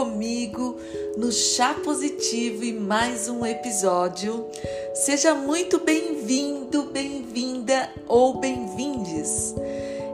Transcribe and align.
comigo 0.00 0.78
no 1.14 1.30
Chá 1.30 1.74
Positivo 1.74 2.64
e 2.64 2.72
mais 2.72 3.28
um 3.28 3.44
episódio. 3.44 4.46
Seja 4.94 5.34
muito 5.34 5.78
bem-vindo, 5.78 6.84
bem-vinda 6.84 7.90
ou 8.08 8.40
bem-vindes. 8.40 9.54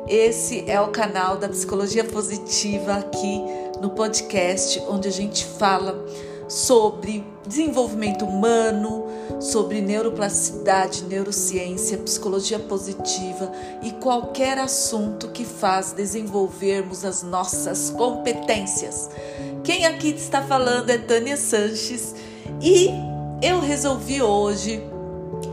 Esse 0.09 0.68
é 0.68 0.80
o 0.80 0.88
canal 0.88 1.36
da 1.36 1.48
Psicologia 1.48 2.02
Positiva 2.02 2.95
aqui 2.95 3.40
no 3.80 3.90
podcast, 3.90 4.82
onde 4.88 5.06
a 5.06 5.12
gente 5.12 5.45
fala 5.45 6.04
sobre 6.48 7.24
desenvolvimento 7.46 8.24
humano, 8.24 9.04
sobre 9.40 9.80
neuroplasticidade, 9.80 11.04
neurociência, 11.04 11.98
psicologia 11.98 12.59
positiva 12.59 13.52
e 13.82 13.92
qualquer 13.92 14.59
assunto 14.59 15.28
que 15.28 15.45
faz 15.45 15.92
desenvolvermos 15.92 17.04
as 17.04 17.23
nossas 17.23 17.90
competências. 17.90 19.10
Quem 19.66 19.84
aqui 19.84 20.10
está 20.10 20.40
falando 20.40 20.90
é 20.90 20.96
Tânia 20.96 21.36
Sanches 21.36 22.14
e 22.62 22.88
eu 23.42 23.58
resolvi 23.58 24.22
hoje 24.22 24.80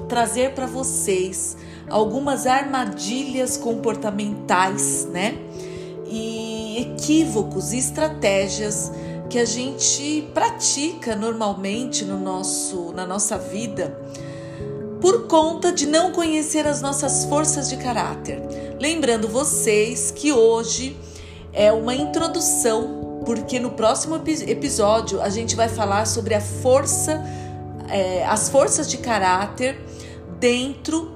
trazer 0.07 0.51
para 0.51 0.67
vocês 0.67 1.57
algumas 1.89 2.45
armadilhas 2.45 3.57
comportamentais, 3.57 5.07
né? 5.11 5.35
E 6.05 6.93
equívocos 6.93 7.73
e 7.73 7.79
estratégias 7.79 8.91
que 9.31 9.39
a 9.39 9.45
gente 9.45 10.29
pratica 10.31 11.15
normalmente 11.15 12.05
no 12.05 12.19
nosso, 12.19 12.91
na 12.91 13.07
nossa 13.07 13.35
vida 13.35 13.99
por 15.01 15.25
conta 15.25 15.71
de 15.71 15.87
não 15.87 16.11
conhecer 16.11 16.67
as 16.67 16.83
nossas 16.83 17.25
forças 17.25 17.67
de 17.67 17.77
caráter. 17.77 18.43
Lembrando 18.79 19.27
vocês 19.27 20.11
que 20.11 20.31
hoje 20.31 20.95
é 21.51 21.73
uma 21.73 21.95
introdução, 21.95 23.02
porque 23.25 23.59
no 23.59 23.71
próximo 23.71 24.15
episódio 24.15 25.21
a 25.21 25.29
gente 25.29 25.55
vai 25.55 25.69
falar 25.69 26.05
sobre 26.05 26.33
a 26.33 26.41
força, 26.41 27.23
é, 27.89 28.25
as 28.25 28.49
forças 28.49 28.89
de 28.89 28.97
caráter 28.97 29.79
dentro 30.39 31.15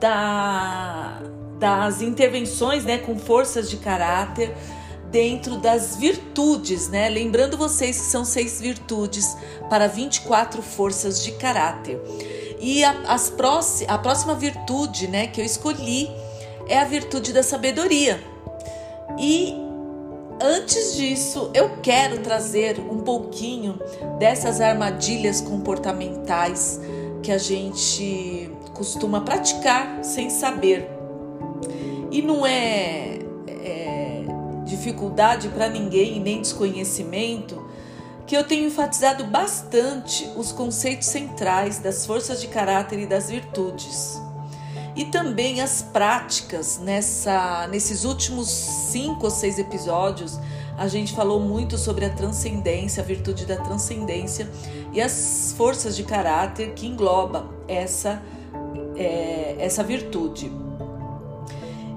da, 0.00 1.20
das 1.58 2.02
intervenções 2.02 2.84
né, 2.84 2.98
com 2.98 3.18
forças 3.18 3.70
de 3.70 3.76
caráter 3.76 4.54
dentro 5.10 5.58
das 5.58 5.96
virtudes, 5.96 6.88
né? 6.88 7.08
Lembrando 7.08 7.56
vocês 7.56 8.00
que 8.00 8.06
são 8.06 8.24
seis 8.24 8.60
virtudes 8.60 9.36
para 9.70 9.86
24 9.86 10.60
forças 10.60 11.22
de 11.22 11.30
caráter. 11.32 12.00
E 12.58 12.82
a, 12.82 12.90
as 13.06 13.30
próxima, 13.30 13.92
a 13.92 13.96
próxima 13.98 14.34
virtude, 14.34 15.06
né, 15.06 15.28
que 15.28 15.40
eu 15.40 15.44
escolhi 15.44 16.10
é 16.66 16.78
a 16.78 16.84
virtude 16.84 17.32
da 17.32 17.44
sabedoria. 17.44 18.20
E 19.16 19.63
antes 20.44 20.94
disso, 20.94 21.50
eu 21.54 21.78
quero 21.82 22.18
trazer 22.18 22.78
um 22.78 22.98
pouquinho 22.98 23.78
dessas 24.18 24.60
armadilhas 24.60 25.40
comportamentais 25.40 26.78
que 27.22 27.32
a 27.32 27.38
gente 27.38 28.50
costuma 28.74 29.22
praticar 29.22 30.04
sem 30.04 30.28
saber. 30.28 30.88
E 32.10 32.20
não 32.20 32.46
é 32.46 33.18
dificuldade 34.64 35.48
para 35.48 35.68
ninguém 35.68 36.20
nem 36.20 36.42
desconhecimento, 36.42 37.64
que 38.26 38.36
eu 38.36 38.44
tenho 38.44 38.66
enfatizado 38.66 39.24
bastante 39.24 40.28
os 40.36 40.52
conceitos 40.52 41.08
centrais 41.08 41.78
das 41.78 42.04
forças 42.04 42.40
de 42.40 42.48
caráter 42.48 42.98
e 42.98 43.06
das 43.06 43.30
virtudes. 43.30 44.20
E 44.96 45.04
também 45.04 45.60
as 45.60 45.82
práticas 45.82 46.78
nessa, 46.78 47.66
nesses 47.68 48.04
últimos 48.04 48.48
cinco 48.48 49.24
ou 49.24 49.30
seis 49.30 49.58
episódios, 49.58 50.38
a 50.78 50.86
gente 50.86 51.12
falou 51.12 51.40
muito 51.40 51.76
sobre 51.76 52.04
a 52.04 52.10
transcendência, 52.10 53.02
a 53.02 53.06
virtude 53.06 53.44
da 53.44 53.56
transcendência 53.56 54.48
e 54.92 55.00
as 55.00 55.54
forças 55.56 55.96
de 55.96 56.04
caráter 56.04 56.74
que 56.74 56.86
engloba 56.86 57.48
essa, 57.66 58.22
é, 58.96 59.56
essa 59.58 59.82
virtude. 59.82 60.50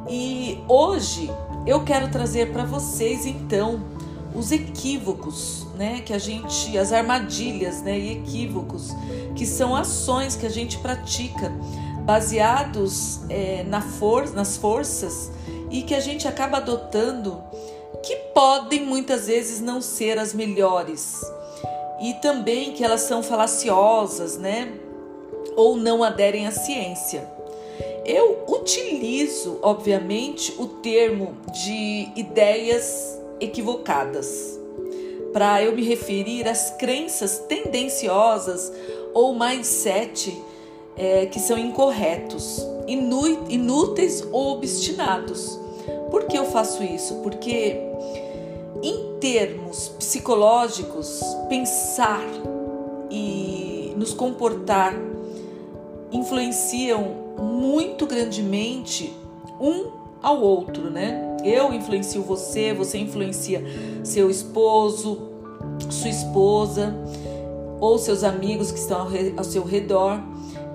E 0.09 0.63
hoje 0.67 1.29
eu 1.65 1.83
quero 1.83 2.09
trazer 2.09 2.51
para 2.51 2.63
vocês 2.63 3.25
então 3.25 3.83
os 4.33 4.51
equívocos, 4.51 5.67
né, 5.75 6.01
que 6.01 6.13
a 6.13 6.19
gente, 6.19 6.77
as 6.77 6.91
armadilhas, 6.91 7.81
né, 7.81 7.97
e 7.97 8.11
equívocos, 8.13 8.95
que 9.35 9.45
são 9.45 9.75
ações 9.75 10.35
que 10.35 10.45
a 10.45 10.49
gente 10.49 10.77
pratica 10.77 11.51
baseados 12.07 13.19
é, 13.29 13.65
na 13.67 13.81
for 13.81 14.33
nas 14.33 14.55
forças 14.55 15.29
e 15.69 15.81
que 15.81 15.93
a 15.93 15.99
gente 15.99 16.25
acaba 16.25 16.57
adotando, 16.57 17.43
que 18.01 18.15
podem 18.33 18.85
muitas 18.85 19.27
vezes 19.27 19.59
não 19.59 19.81
ser 19.81 20.17
as 20.17 20.33
melhores 20.33 21.19
e 22.01 22.13
também 22.21 22.71
que 22.71 22.81
elas 22.81 23.01
são 23.01 23.21
falaciosas, 23.21 24.37
né, 24.37 24.71
ou 25.57 25.75
não 25.75 26.01
aderem 26.01 26.47
à 26.47 26.51
ciência. 26.51 27.27
Eu 28.05 28.45
utilizo, 28.47 29.59
obviamente, 29.61 30.55
o 30.57 30.65
termo 30.65 31.35
de 31.51 32.07
ideias 32.15 33.19
equivocadas 33.41 34.57
para 35.33 35.61
eu 35.61 35.75
me 35.75 35.83
referir 35.83 36.47
às 36.47 36.69
crenças 36.77 37.39
tendenciosas 37.49 38.71
ou 39.13 39.37
mindset 39.37 40.46
é, 40.97 41.25
que 41.27 41.39
são 41.39 41.57
incorretos, 41.57 42.65
inúteis 42.87 44.25
ou 44.31 44.53
obstinados. 44.53 45.59
Por 46.09 46.25
que 46.25 46.37
eu 46.37 46.45
faço 46.45 46.83
isso? 46.83 47.15
Porque, 47.15 47.77
em 48.81 49.17
termos 49.19 49.89
psicológicos, 49.89 51.21
pensar 51.49 52.23
e 53.11 53.93
nos 53.95 54.13
comportar 54.13 54.93
influenciam 56.11 57.27
muito 57.37 58.05
grandemente 58.05 59.13
um 59.59 59.91
ao 60.21 60.41
outro, 60.41 60.89
né? 60.89 61.37
Eu 61.43 61.73
influencio 61.73 62.21
você, 62.23 62.73
você 62.73 62.97
influencia 62.97 63.63
seu 64.03 64.29
esposo, 64.29 65.29
sua 65.89 66.09
esposa 66.09 66.95
ou 67.79 67.97
seus 67.97 68.23
amigos 68.23 68.71
que 68.71 68.79
estão 68.79 69.07
ao 69.35 69.43
seu 69.43 69.63
redor. 69.63 70.19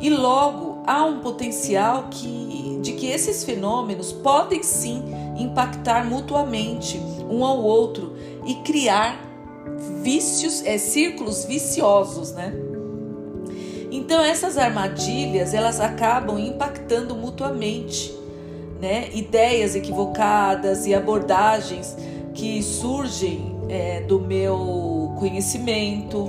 E 0.03 0.11
logo 0.11 0.83
há 0.85 1.05
um 1.05 1.21
potencial 1.21 2.09
que, 2.11 2.81
de 2.83 2.93
que 2.95 3.07
esses 3.07 3.45
fenômenos 3.45 4.11
podem 4.13 4.61
sim 4.61 5.01
impactar 5.39 6.05
mutuamente 6.05 7.01
um 7.31 7.45
ao 7.45 7.63
outro 7.63 8.17
e 8.45 8.57
criar 8.57 9.17
vícios, 10.03 10.67
é, 10.67 10.77
círculos 10.77 11.45
viciosos, 11.45 12.33
né? 12.33 12.53
Então 13.93 14.21
essas 14.21 14.59
armadilhas 14.59 15.55
elas 15.55 15.79
acabam 15.79 16.37
impactando 16.37 17.15
mutuamente, 17.15 18.13
né? 18.81 19.09
Ideias 19.15 19.77
equivocadas 19.77 20.85
e 20.85 20.93
abordagens 20.97 21.97
que 22.35 22.61
surgem 22.61 23.57
é, 23.69 24.01
do 24.01 24.19
meu 24.19 25.15
conhecimento 25.17 26.29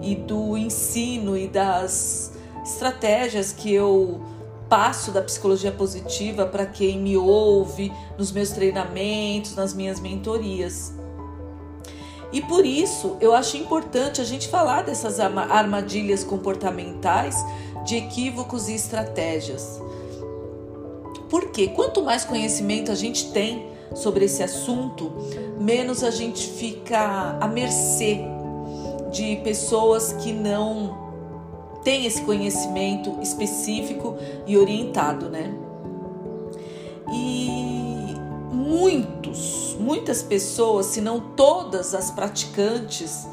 e 0.00 0.14
do 0.14 0.56
ensino 0.56 1.36
e 1.36 1.46
das 1.46 2.29
estratégias 2.64 3.52
que 3.52 3.72
eu 3.72 4.20
passo 4.68 5.10
da 5.10 5.20
psicologia 5.20 5.72
positiva 5.72 6.46
para 6.46 6.64
quem 6.64 6.98
me 6.98 7.16
ouve 7.16 7.92
nos 8.16 8.30
meus 8.30 8.50
treinamentos, 8.50 9.56
nas 9.56 9.74
minhas 9.74 9.98
mentorias. 9.98 10.92
E 12.32 12.40
por 12.40 12.64
isso 12.64 13.16
eu 13.20 13.34
acho 13.34 13.56
importante 13.56 14.20
a 14.20 14.24
gente 14.24 14.46
falar 14.46 14.82
dessas 14.82 15.18
armadilhas 15.18 16.22
comportamentais 16.22 17.44
de 17.84 17.96
equívocos 17.96 18.68
e 18.68 18.74
estratégias. 18.74 19.82
Porque 21.28 21.68
quanto 21.68 22.02
mais 22.02 22.24
conhecimento 22.24 22.92
a 22.92 22.94
gente 22.94 23.32
tem 23.32 23.66
sobre 23.94 24.26
esse 24.26 24.42
assunto, 24.42 25.12
menos 25.58 26.04
a 26.04 26.10
gente 26.10 26.46
fica 26.46 27.36
à 27.40 27.48
mercê 27.48 28.20
de 29.10 29.36
pessoas 29.42 30.12
que 30.12 30.32
não 30.32 31.09
têm 31.82 32.06
esse 32.06 32.22
conhecimento 32.22 33.18
específico 33.22 34.16
e 34.46 34.56
orientado, 34.56 35.28
né? 35.28 35.54
E 37.12 38.14
muitos 38.52 39.70
muitas 39.80 40.22
pessoas, 40.22 40.86
se 40.86 41.00
não 41.00 41.18
todas 41.18 41.94
as 41.94 42.10
praticantes 42.10 43.26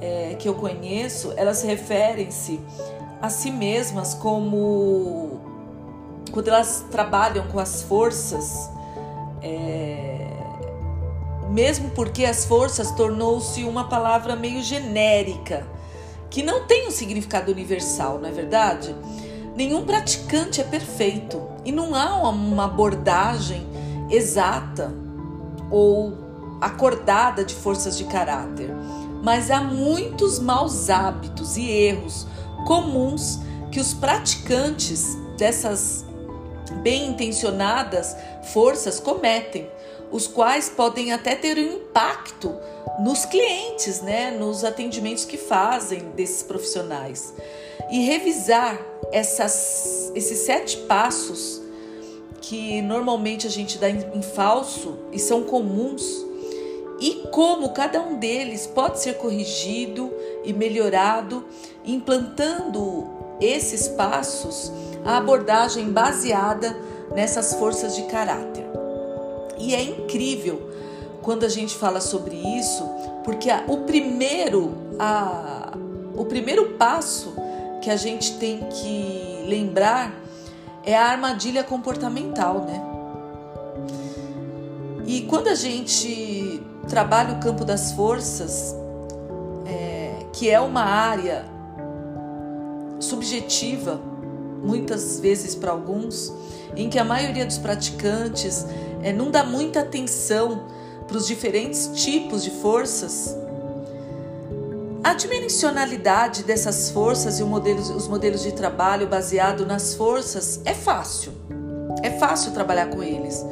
é, 0.00 0.34
que 0.38 0.48
eu 0.48 0.54
conheço, 0.54 1.32
elas 1.36 1.62
referem-se 1.62 2.60
a 3.22 3.30
si 3.30 3.50
mesmas 3.50 4.12
como 4.12 5.40
quando 6.32 6.48
elas 6.48 6.84
trabalham 6.90 7.46
com 7.48 7.58
as 7.58 7.82
forças, 7.82 8.68
é, 9.40 10.26
mesmo 11.48 11.90
porque 11.90 12.24
as 12.26 12.44
forças 12.44 12.90
tornou-se 12.90 13.62
uma 13.64 13.88
palavra 13.88 14.36
meio 14.36 14.62
genérica, 14.62 15.66
que 16.36 16.42
não 16.42 16.66
tem 16.66 16.86
um 16.86 16.90
significado 16.90 17.50
universal, 17.50 18.18
não 18.18 18.28
é 18.28 18.30
verdade? 18.30 18.94
Nenhum 19.56 19.86
praticante 19.86 20.60
é 20.60 20.64
perfeito 20.64 21.40
e 21.64 21.72
não 21.72 21.94
há 21.94 22.28
uma 22.28 22.66
abordagem 22.66 23.66
exata 24.10 24.92
ou 25.70 26.12
acordada 26.60 27.42
de 27.42 27.54
forças 27.54 27.96
de 27.96 28.04
caráter, 28.04 28.68
mas 29.24 29.50
há 29.50 29.62
muitos 29.62 30.38
maus 30.38 30.90
hábitos 30.90 31.56
e 31.56 31.70
erros 31.70 32.26
comuns 32.66 33.40
que 33.72 33.80
os 33.80 33.94
praticantes 33.94 35.16
dessas 35.38 36.04
bem 36.82 37.08
intencionadas 37.08 38.14
forças 38.52 39.00
cometem, 39.00 39.70
os 40.10 40.26
quais 40.26 40.68
podem 40.68 41.12
até 41.12 41.34
ter 41.34 41.58
um 41.58 41.74
impacto 41.74 42.54
nos 43.00 43.24
clientes, 43.24 44.00
né, 44.00 44.30
nos 44.30 44.64
atendimentos 44.64 45.24
que 45.24 45.36
fazem 45.36 46.00
desses 46.14 46.42
profissionais. 46.42 47.34
E 47.90 48.04
revisar 48.04 48.80
essas, 49.12 50.10
esses 50.14 50.40
sete 50.40 50.78
passos 50.78 51.62
que 52.40 52.80
normalmente 52.82 53.46
a 53.46 53.50
gente 53.50 53.78
dá 53.78 53.88
em, 53.88 53.98
em 54.14 54.22
falso 54.22 54.98
e 55.12 55.18
são 55.18 55.42
comuns 55.42 56.24
e 57.00 57.26
como 57.30 57.70
cada 57.70 58.00
um 58.00 58.18
deles 58.18 58.66
pode 58.66 59.00
ser 59.00 59.14
corrigido 59.14 60.12
e 60.44 60.52
melhorado, 60.52 61.44
implantando 61.84 63.06
esses 63.40 63.88
passos 63.88 64.72
a 65.04 65.18
abordagem 65.18 65.90
baseada 65.92 66.76
nessas 67.14 67.54
forças 67.54 67.94
de 67.94 68.02
caráter. 68.04 68.65
E 69.58 69.74
é 69.74 69.82
incrível 69.82 70.70
quando 71.22 71.44
a 71.44 71.48
gente 71.48 71.74
fala 71.74 72.00
sobre 72.00 72.36
isso, 72.36 72.84
porque 73.24 73.50
a, 73.50 73.64
o 73.66 73.78
primeiro 73.78 74.72
a, 74.98 75.72
o 76.14 76.24
primeiro 76.24 76.70
passo 76.72 77.34
que 77.82 77.90
a 77.90 77.96
gente 77.96 78.38
tem 78.38 78.60
que 78.68 79.44
lembrar 79.46 80.12
é 80.84 80.96
a 80.96 81.06
armadilha 81.06 81.64
comportamental, 81.64 82.60
né? 82.60 82.82
E 85.06 85.22
quando 85.22 85.48
a 85.48 85.54
gente 85.54 86.62
trabalha 86.88 87.34
o 87.34 87.40
campo 87.40 87.64
das 87.64 87.92
forças, 87.92 88.74
é, 89.66 90.24
que 90.32 90.50
é 90.50 90.60
uma 90.60 90.82
área 90.82 91.44
subjetiva, 92.98 94.00
muitas 94.62 95.20
vezes 95.20 95.54
para 95.54 95.70
alguns, 95.70 96.32
em 96.74 96.88
que 96.88 96.98
a 96.98 97.04
maioria 97.04 97.46
dos 97.46 97.58
praticantes 97.58 98.66
é, 99.06 99.12
não 99.12 99.30
dá 99.30 99.44
muita 99.44 99.82
atenção 99.82 100.64
para 101.06 101.16
os 101.16 101.28
diferentes 101.28 101.88
tipos 101.94 102.42
de 102.42 102.50
forças. 102.50 103.36
A 105.04 105.14
dimensionalidade 105.14 106.42
dessas 106.42 106.90
forças 106.90 107.38
e 107.38 107.42
os 107.44 108.08
modelos 108.08 108.42
de 108.42 108.50
trabalho 108.50 109.06
baseado 109.06 109.64
nas 109.64 109.94
forças 109.94 110.60
é 110.64 110.74
fácil. 110.74 111.32
É 112.02 112.18
fácil 112.18 112.50
trabalhar 112.50 112.86
com 112.86 113.00
eles. 113.00 113.46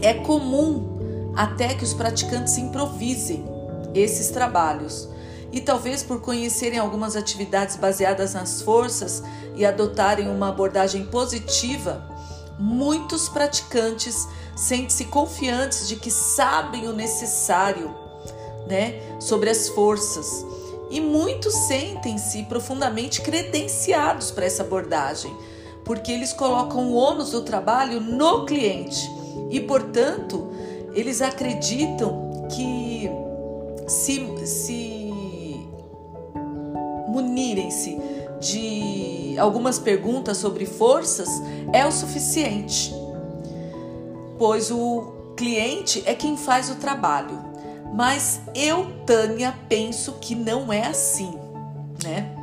É 0.00 0.14
comum 0.14 1.32
até 1.34 1.74
que 1.74 1.82
os 1.82 1.92
praticantes 1.92 2.56
improvisem 2.56 3.44
esses 3.96 4.28
trabalhos 4.30 5.08
e 5.50 5.60
talvez 5.60 6.04
por 6.04 6.20
conhecerem 6.20 6.78
algumas 6.78 7.16
atividades 7.16 7.74
baseadas 7.74 8.34
nas 8.34 8.62
forças 8.62 9.24
e 9.56 9.66
adotarem 9.66 10.28
uma 10.28 10.50
abordagem 10.50 11.04
positiva, 11.06 12.15
muitos 12.58 13.28
praticantes 13.28 14.28
sentem-se 14.54 15.04
confiantes 15.06 15.88
de 15.88 15.96
que 15.96 16.10
sabem 16.10 16.88
o 16.88 16.92
necessário, 16.92 17.94
né, 18.66 19.00
sobre 19.20 19.50
as 19.50 19.68
forças. 19.68 20.44
E 20.90 21.00
muitos 21.00 21.54
sentem-se 21.66 22.44
profundamente 22.44 23.20
credenciados 23.20 24.30
para 24.30 24.46
essa 24.46 24.62
abordagem, 24.62 25.34
porque 25.84 26.10
eles 26.10 26.32
colocam 26.32 26.90
o 26.90 26.94
ônus 26.94 27.30
do 27.30 27.42
trabalho 27.42 28.00
no 28.00 28.44
cliente 28.44 29.08
e, 29.50 29.60
portanto, 29.60 30.50
eles 30.94 31.20
acreditam 31.20 32.48
que 32.50 33.10
se, 33.86 34.46
se 34.46 35.12
munirem-se 37.08 38.00
de 38.40 39.15
algumas 39.38 39.78
perguntas 39.78 40.36
sobre 40.38 40.66
forças 40.66 41.28
é 41.72 41.86
o 41.86 41.92
suficiente, 41.92 42.94
pois 44.38 44.70
o 44.70 45.34
cliente 45.36 46.02
é 46.06 46.14
quem 46.14 46.36
faz 46.36 46.70
o 46.70 46.76
trabalho. 46.76 47.44
Mas 47.94 48.40
eu, 48.54 48.90
Tânia, 49.06 49.54
penso 49.68 50.14
que 50.20 50.34
não 50.34 50.72
é 50.72 50.86
assim, 50.86 51.38
né? 52.02 52.34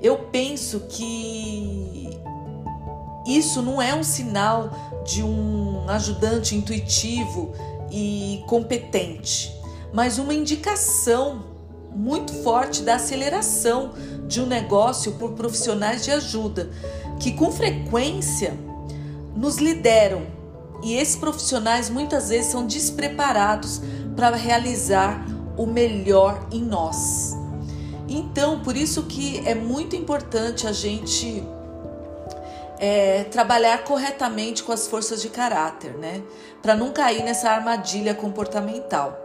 Eu 0.00 0.18
penso 0.30 0.80
que 0.88 2.10
isso 3.26 3.62
não 3.62 3.80
é 3.80 3.94
um 3.94 4.04
sinal 4.04 4.70
de 5.04 5.22
um 5.22 5.88
ajudante 5.88 6.54
intuitivo 6.54 7.52
e 7.90 8.42
competente, 8.46 9.54
mas 9.92 10.18
uma 10.18 10.34
indicação 10.34 11.42
muito 11.94 12.32
forte 12.42 12.82
da 12.82 12.96
aceleração 12.96 13.92
de 14.26 14.40
um 14.40 14.46
negócio 14.46 15.12
por 15.12 15.32
profissionais 15.32 16.04
de 16.04 16.10
ajuda, 16.10 16.70
que 17.20 17.32
com 17.32 17.52
frequência 17.52 18.54
nos 19.34 19.56
lideram. 19.56 20.26
E 20.82 20.94
esses 20.94 21.16
profissionais 21.16 21.88
muitas 21.88 22.28
vezes 22.28 22.50
são 22.50 22.66
despreparados 22.66 23.80
para 24.14 24.36
realizar 24.36 25.24
o 25.56 25.66
melhor 25.66 26.46
em 26.52 26.62
nós. 26.62 27.34
Então, 28.08 28.60
por 28.60 28.76
isso 28.76 29.04
que 29.04 29.42
é 29.46 29.54
muito 29.54 29.96
importante 29.96 30.66
a 30.66 30.72
gente 30.72 31.42
é, 32.78 33.24
trabalhar 33.24 33.82
corretamente 33.84 34.62
com 34.62 34.72
as 34.72 34.86
forças 34.86 35.22
de 35.22 35.28
caráter, 35.28 35.92
né? 35.96 36.22
Para 36.60 36.74
não 36.74 36.92
cair 36.92 37.22
nessa 37.22 37.50
armadilha 37.50 38.14
comportamental. 38.14 39.20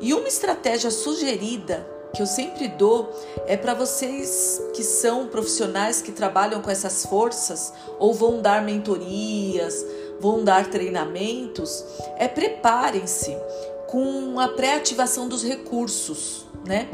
E 0.00 0.12
uma 0.14 0.28
estratégia 0.28 0.90
sugerida 0.90 1.86
que 2.16 2.22
eu 2.22 2.26
sempre 2.26 2.66
dou 2.66 3.14
é 3.46 3.58
para 3.58 3.74
vocês 3.74 4.62
que 4.72 4.82
são 4.82 5.26
profissionais 5.26 6.00
que 6.00 6.10
trabalham 6.10 6.62
com 6.62 6.70
essas 6.70 7.04
forças 7.04 7.74
ou 7.98 8.14
vão 8.14 8.40
dar 8.40 8.64
mentorias, 8.64 9.84
vão 10.18 10.42
dar 10.42 10.70
treinamentos, 10.70 11.84
é 12.16 12.26
preparem-se 12.26 13.36
com 13.86 14.40
a 14.40 14.48
pré-ativação 14.48 15.28
dos 15.28 15.44
recursos, 15.44 16.46
né? 16.66 16.88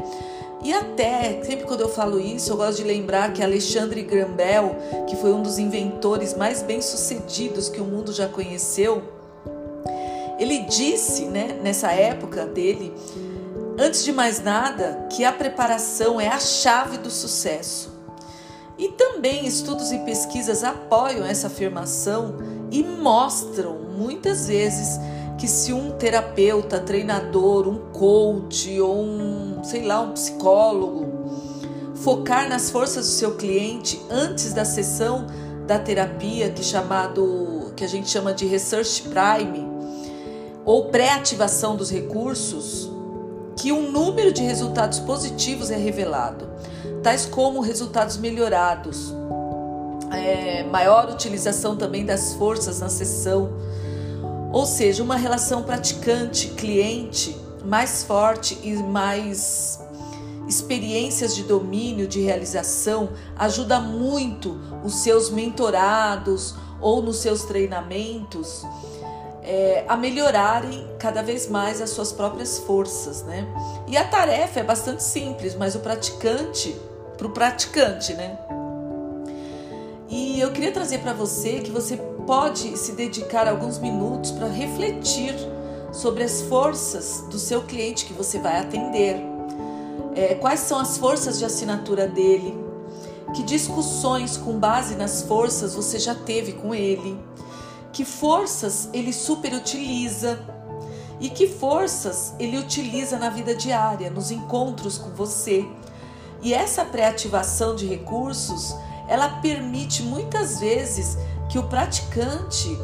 E 0.61 0.73
até, 0.73 1.41
sempre 1.43 1.65
quando 1.65 1.81
eu 1.81 1.89
falo 1.89 2.19
isso, 2.19 2.51
eu 2.51 2.57
gosto 2.57 2.77
de 2.77 2.83
lembrar 2.83 3.33
que 3.33 3.41
Alexandre 3.41 4.01
Graham 4.01 4.33
Bell, 4.33 4.75
que 5.07 5.15
foi 5.15 5.33
um 5.33 5.41
dos 5.41 5.57
inventores 5.57 6.33
mais 6.33 6.61
bem-sucedidos 6.61 7.69
que 7.69 7.81
o 7.81 7.85
mundo 7.85 8.13
já 8.13 8.27
conheceu, 8.27 9.01
ele 10.39 10.59
disse, 10.59 11.25
né, 11.25 11.59
nessa 11.61 11.91
época 11.91 12.45
dele, 12.45 12.93
antes 13.77 14.03
de 14.03 14.11
mais 14.11 14.41
nada, 14.41 15.07
que 15.09 15.23
a 15.23 15.31
preparação 15.31 16.19
é 16.19 16.27
a 16.27 16.39
chave 16.39 16.97
do 16.97 17.09
sucesso. 17.09 17.91
E 18.77 18.89
também 18.89 19.45
estudos 19.45 19.91
e 19.91 19.99
pesquisas 19.99 20.63
apoiam 20.63 21.25
essa 21.25 21.47
afirmação 21.47 22.37
e 22.71 22.83
mostram 22.83 23.77
muitas 23.97 24.47
vezes 24.47 24.99
que 25.37 25.47
se 25.47 25.73
um 25.73 25.91
terapeuta, 25.91 26.79
treinador, 26.79 27.67
um 27.67 27.91
coach 27.91 28.79
ou 28.79 29.03
um, 29.03 29.63
sei 29.63 29.85
lá, 29.85 30.01
um 30.01 30.13
psicólogo 30.13 31.13
focar 32.03 32.49
nas 32.49 32.69
forças 32.69 33.05
do 33.05 33.11
seu 33.11 33.35
cliente 33.35 34.01
antes 34.09 34.53
da 34.53 34.65
sessão 34.65 35.25
da 35.65 35.79
terapia, 35.79 36.49
que 36.49 36.63
chamado 36.63 37.71
que 37.75 37.83
a 37.83 37.87
gente 37.87 38.09
chama 38.09 38.33
de 38.33 38.45
research 38.45 39.03
prime, 39.03 39.65
ou 40.65 40.89
pré-ativação 40.89 41.75
dos 41.75 41.89
recursos, 41.89 42.92
que 43.55 43.71
um 43.71 43.91
número 43.91 44.31
de 44.31 44.41
resultados 44.41 44.99
positivos 44.99 45.71
é 45.71 45.77
revelado, 45.77 46.47
tais 47.01 47.25
como 47.25 47.61
resultados 47.61 48.17
melhorados, 48.17 49.13
é, 50.11 50.63
maior 50.63 51.09
utilização 51.09 51.75
também 51.75 52.05
das 52.05 52.33
forças 52.33 52.79
na 52.79 52.89
sessão, 52.89 53.51
ou 54.51 54.65
seja, 54.65 55.03
uma 55.03 55.15
relação 55.15 55.63
praticante-cliente 55.63 57.35
mais 57.65 58.03
forte 58.03 58.59
e 58.63 58.73
mais 58.73 59.79
experiências 60.47 61.35
de 61.35 61.43
domínio, 61.43 62.07
de 62.07 62.21
realização, 62.21 63.09
ajuda 63.35 63.79
muito 63.79 64.59
os 64.83 64.95
seus 64.95 65.29
mentorados 65.29 66.55
ou 66.81 67.01
nos 67.01 67.17
seus 67.17 67.43
treinamentos 67.43 68.65
é, 69.43 69.83
a 69.87 69.97
melhorarem 69.97 70.87
cada 70.97 71.21
vez 71.21 71.47
mais 71.47 71.81
as 71.81 71.89
suas 71.89 72.11
próprias 72.11 72.59
forças, 72.59 73.23
né? 73.23 73.45
E 73.87 73.97
a 73.97 74.05
tarefa 74.05 74.61
é 74.61 74.63
bastante 74.63 75.03
simples, 75.03 75.55
mas 75.55 75.75
o 75.75 75.79
praticante, 75.79 76.75
para 77.17 77.27
o 77.27 77.31
praticante, 77.31 78.13
né? 78.13 78.37
E 80.09 80.39
eu 80.39 80.51
queria 80.51 80.71
trazer 80.71 80.99
para 80.99 81.13
você 81.13 81.59
que 81.59 81.71
você 81.71 81.97
pode 82.25 82.77
se 82.77 82.93
dedicar 82.93 83.47
alguns 83.47 83.79
minutos 83.79 84.31
para 84.31 84.47
refletir 84.47 85.35
sobre 85.91 86.23
as 86.23 86.41
forças 86.43 87.23
do 87.29 87.37
seu 87.37 87.63
cliente 87.63 88.05
que 88.05 88.13
você 88.13 88.39
vai 88.39 88.59
atender. 88.59 89.17
É, 90.15 90.35
quais 90.35 90.61
são 90.61 90.79
as 90.79 90.97
forças 90.97 91.39
de 91.39 91.45
assinatura 91.45 92.07
dele? 92.07 92.55
Que 93.35 93.43
discussões 93.43 94.37
com 94.37 94.57
base 94.59 94.95
nas 94.95 95.23
forças 95.23 95.73
você 95.73 95.97
já 95.97 96.13
teve 96.13 96.53
com 96.53 96.73
ele? 96.73 97.17
Que 97.93 98.03
forças 98.03 98.89
ele 98.91 99.13
superutiliza 99.13 100.39
e 101.19 101.29
que 101.29 101.47
forças 101.47 102.33
ele 102.39 102.57
utiliza 102.57 103.17
na 103.17 103.29
vida 103.29 103.55
diária, 103.55 104.09
nos 104.09 104.31
encontros 104.31 104.97
com 104.97 105.11
você. 105.11 105.65
E 106.41 106.53
essa 106.53 106.83
pré-ativação 106.83 107.75
de 107.75 107.85
recursos, 107.85 108.75
ela 109.07 109.29
permite 109.39 110.01
muitas 110.01 110.59
vezes 110.59 111.17
que 111.47 111.59
o 111.59 111.63
praticante 111.63 112.77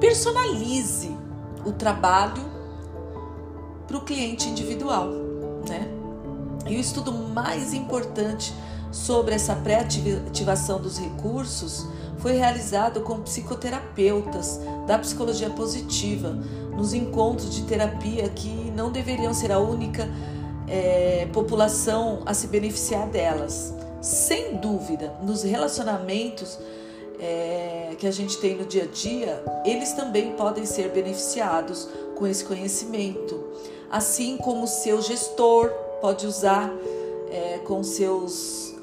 personalize 0.00 1.14
o 1.66 1.72
trabalho 1.72 2.42
para 3.86 3.96
o 3.96 4.02
cliente 4.02 4.48
individual, 4.48 5.08
né? 5.68 5.88
E 6.66 6.76
o 6.76 6.80
estudo 6.80 7.12
mais 7.12 7.74
importante 7.74 8.54
sobre 8.90 9.34
essa 9.34 9.54
pré-ativação 9.54 10.80
dos 10.80 10.98
recursos 10.98 11.86
foi 12.18 12.32
realizado 12.32 13.00
com 13.02 13.20
psicoterapeutas 13.20 14.60
da 14.86 14.98
psicologia 14.98 15.50
positiva, 15.50 16.36
nos 16.76 16.92
encontros 16.92 17.54
de 17.54 17.62
terapia 17.62 18.28
que 18.28 18.72
não 18.74 18.90
deveriam 18.90 19.32
ser 19.32 19.52
a 19.52 19.58
única 19.58 20.08
é, 20.68 21.28
população 21.32 22.22
a 22.26 22.34
se 22.34 22.46
beneficiar 22.48 23.08
delas. 23.08 23.72
Sem 24.00 24.56
dúvida, 24.56 25.14
nos 25.22 25.42
relacionamentos 25.42 26.58
é, 27.18 27.94
que 27.98 28.06
a 28.06 28.12
gente 28.12 28.38
tem 28.38 28.56
no 28.56 28.64
dia 28.64 28.84
a 28.84 28.86
dia, 28.86 29.42
eles 29.64 29.92
também 29.92 30.32
podem 30.32 30.64
ser 30.64 30.90
beneficiados 30.90 31.88
com 32.16 32.26
esse 32.26 32.44
conhecimento, 32.44 33.44
assim 33.90 34.36
como 34.36 34.66
seu 34.66 35.00
gestor 35.02 35.70
pode 36.00 36.26
usar 36.26 36.72
é, 37.30 37.58
com 37.58 37.82
seus 37.82 38.77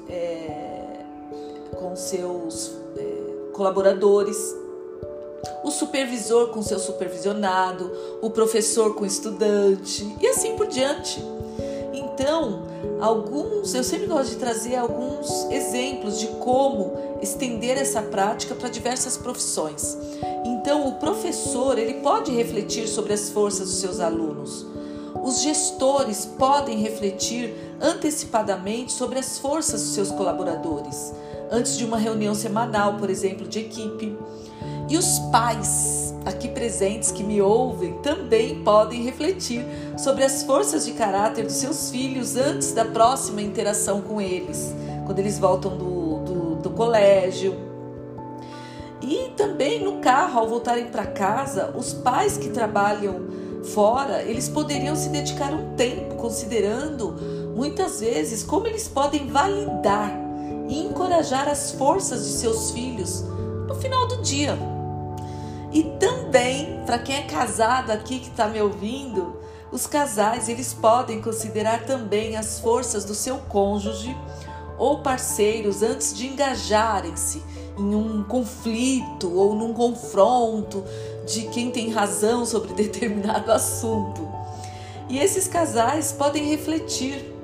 com 1.78 1.94
seus 1.96 2.72
é, 2.96 3.52
colaboradores, 3.52 4.54
o 5.62 5.70
supervisor 5.70 6.48
com 6.48 6.62
seu 6.62 6.78
supervisionado, 6.78 7.90
o 8.20 8.30
professor 8.30 8.94
com 8.94 9.04
o 9.04 9.06
estudante 9.06 10.16
e 10.20 10.26
assim 10.26 10.56
por 10.56 10.66
diante. 10.66 11.22
Então, 11.92 12.62
alguns, 13.00 13.74
eu 13.74 13.84
sempre 13.84 14.06
gosto 14.06 14.30
de 14.30 14.36
trazer 14.36 14.76
alguns 14.76 15.44
exemplos 15.50 16.18
de 16.18 16.26
como 16.38 17.18
estender 17.20 17.76
essa 17.76 18.02
prática 18.02 18.54
para 18.54 18.68
diversas 18.68 19.16
profissões. 19.16 19.96
Então, 20.44 20.88
o 20.88 20.94
professor, 20.94 21.78
ele 21.78 22.00
pode 22.00 22.32
refletir 22.32 22.88
sobre 22.88 23.12
as 23.12 23.30
forças 23.30 23.68
dos 23.68 23.78
seus 23.78 24.00
alunos. 24.00 24.66
Os 25.22 25.40
gestores 25.40 26.24
podem 26.24 26.78
refletir 26.78 27.54
antecipadamente 27.80 28.92
sobre 28.92 29.18
as 29.18 29.38
forças 29.38 29.82
dos 29.82 29.94
seus 29.94 30.10
colaboradores, 30.10 31.12
antes 31.50 31.76
de 31.76 31.84
uma 31.84 31.98
reunião 31.98 32.34
semanal, 32.34 32.94
por 32.94 33.10
exemplo, 33.10 33.46
de 33.46 33.60
equipe. 33.60 34.16
E 34.88 34.96
os 34.96 35.18
pais 35.32 36.14
aqui 36.24 36.48
presentes 36.48 37.10
que 37.10 37.22
me 37.22 37.40
ouvem 37.40 37.94
também 38.02 38.62
podem 38.62 39.02
refletir 39.02 39.64
sobre 39.96 40.24
as 40.24 40.42
forças 40.42 40.84
de 40.84 40.92
caráter 40.92 41.44
dos 41.44 41.54
seus 41.54 41.90
filhos 41.90 42.36
antes 42.36 42.72
da 42.72 42.84
próxima 42.84 43.42
interação 43.42 44.00
com 44.00 44.20
eles, 44.20 44.74
quando 45.04 45.18
eles 45.18 45.38
voltam 45.38 45.76
do, 45.76 46.18
do, 46.18 46.54
do 46.56 46.70
colégio. 46.70 47.54
E 49.00 49.30
também 49.36 49.82
no 49.82 50.00
carro, 50.00 50.40
ao 50.40 50.48
voltarem 50.48 50.86
para 50.86 51.06
casa, 51.06 51.72
os 51.76 51.92
pais 51.92 52.36
que 52.36 52.48
trabalham 52.48 53.26
fora, 53.62 54.22
eles 54.22 54.48
poderiam 54.48 54.96
se 54.96 55.08
dedicar 55.08 55.52
um 55.52 55.74
tempo 55.76 56.14
considerando 56.16 57.14
muitas 57.54 58.00
vezes 58.00 58.42
como 58.42 58.66
eles 58.66 58.86
podem 58.88 59.26
validar 59.26 60.25
e 60.68 60.80
encorajar 60.80 61.48
as 61.48 61.72
forças 61.72 62.24
de 62.26 62.32
seus 62.32 62.70
filhos 62.70 63.22
no 63.66 63.74
final 63.74 64.06
do 64.06 64.22
dia. 64.22 64.58
E 65.72 65.82
também, 65.98 66.82
para 66.86 66.98
quem 66.98 67.16
é 67.16 67.22
casado 67.22 67.90
aqui 67.90 68.18
que 68.18 68.28
está 68.28 68.48
me 68.48 68.60
ouvindo, 68.60 69.36
os 69.70 69.86
casais 69.86 70.48
eles 70.48 70.72
podem 70.72 71.20
considerar 71.20 71.84
também 71.84 72.36
as 72.36 72.60
forças 72.60 73.04
do 73.04 73.14
seu 73.14 73.38
cônjuge 73.38 74.16
ou 74.78 75.00
parceiros 75.00 75.82
antes 75.82 76.14
de 76.14 76.26
engajarem-se 76.26 77.42
em 77.78 77.94
um 77.94 78.22
conflito 78.22 79.30
ou 79.32 79.54
num 79.54 79.72
confronto 79.72 80.84
de 81.26 81.42
quem 81.48 81.70
tem 81.70 81.90
razão 81.90 82.46
sobre 82.46 82.72
determinado 82.74 83.52
assunto. 83.52 84.26
E 85.08 85.18
esses 85.18 85.46
casais 85.46 86.12
podem 86.12 86.44
refletir 86.48 87.35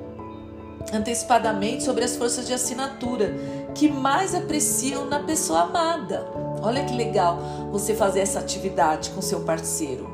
antecipadamente 0.92 1.82
sobre 1.82 2.04
as 2.04 2.16
forças 2.16 2.46
de 2.46 2.52
assinatura 2.52 3.34
que 3.74 3.88
mais 3.88 4.34
apreciam 4.34 5.06
na 5.06 5.20
pessoa 5.20 5.62
amada. 5.62 6.26
Olha 6.60 6.84
que 6.84 6.94
legal 6.94 7.38
você 7.72 7.94
fazer 7.94 8.20
essa 8.20 8.38
atividade 8.38 9.10
com 9.10 9.22
seu 9.22 9.40
parceiro. 9.40 10.10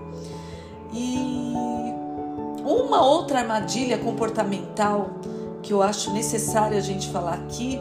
E 0.92 1.52
uma 2.64 3.04
outra 3.04 3.40
armadilha 3.40 3.98
comportamental 3.98 5.10
que 5.62 5.72
eu 5.72 5.82
acho 5.82 6.12
necessário 6.12 6.76
a 6.76 6.80
gente 6.80 7.08
falar 7.08 7.34
aqui 7.34 7.80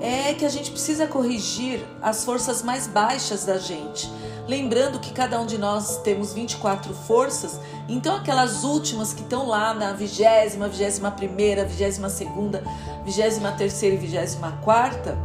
é 0.00 0.34
que 0.34 0.44
a 0.44 0.48
gente 0.48 0.70
precisa 0.70 1.06
corrigir 1.06 1.84
as 2.02 2.24
forças 2.24 2.62
mais 2.62 2.86
baixas 2.86 3.44
da 3.44 3.58
gente. 3.58 4.10
Lembrando 4.48 5.00
que 5.00 5.12
cada 5.12 5.40
um 5.40 5.46
de 5.46 5.58
nós 5.58 5.98
temos 5.98 6.32
24 6.32 6.94
forças, 6.94 7.58
então 7.88 8.14
aquelas 8.14 8.62
últimas 8.62 9.12
que 9.12 9.22
estão 9.22 9.48
lá 9.48 9.74
na 9.74 9.92
vigésima, 9.92 10.68
vigésima 10.68 11.10
primeira, 11.10 11.64
vigésima 11.64 12.08
segunda, 12.08 12.62
vigésima 13.04 13.50
terceira 13.52 13.96
e 13.96 13.98
vigésima 13.98 14.52
quarta, 14.62 15.18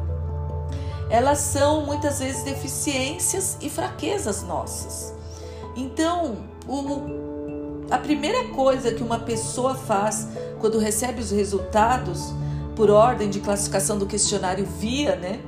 elas 1.08 1.38
são 1.38 1.86
muitas 1.86 2.20
vezes 2.20 2.44
deficiências 2.44 3.58
e 3.62 3.70
fraquezas 3.70 4.42
nossas. 4.42 5.14
Então, 5.76 6.38
o, 6.68 7.86
a 7.92 7.98
primeira 8.00 8.46
coisa 8.50 8.92
que 8.92 9.04
uma 9.04 9.20
pessoa 9.20 9.76
faz 9.76 10.28
quando 10.60 10.80
recebe 10.80 11.22
os 11.22 11.30
resultados 11.30 12.34
por 12.76 12.90
ordem 12.90 13.30
de 13.30 13.40
classificação 13.40 14.00
do 14.00 14.06
questionário 14.06 14.66
VIA, 14.66 15.16
né? 15.16 15.40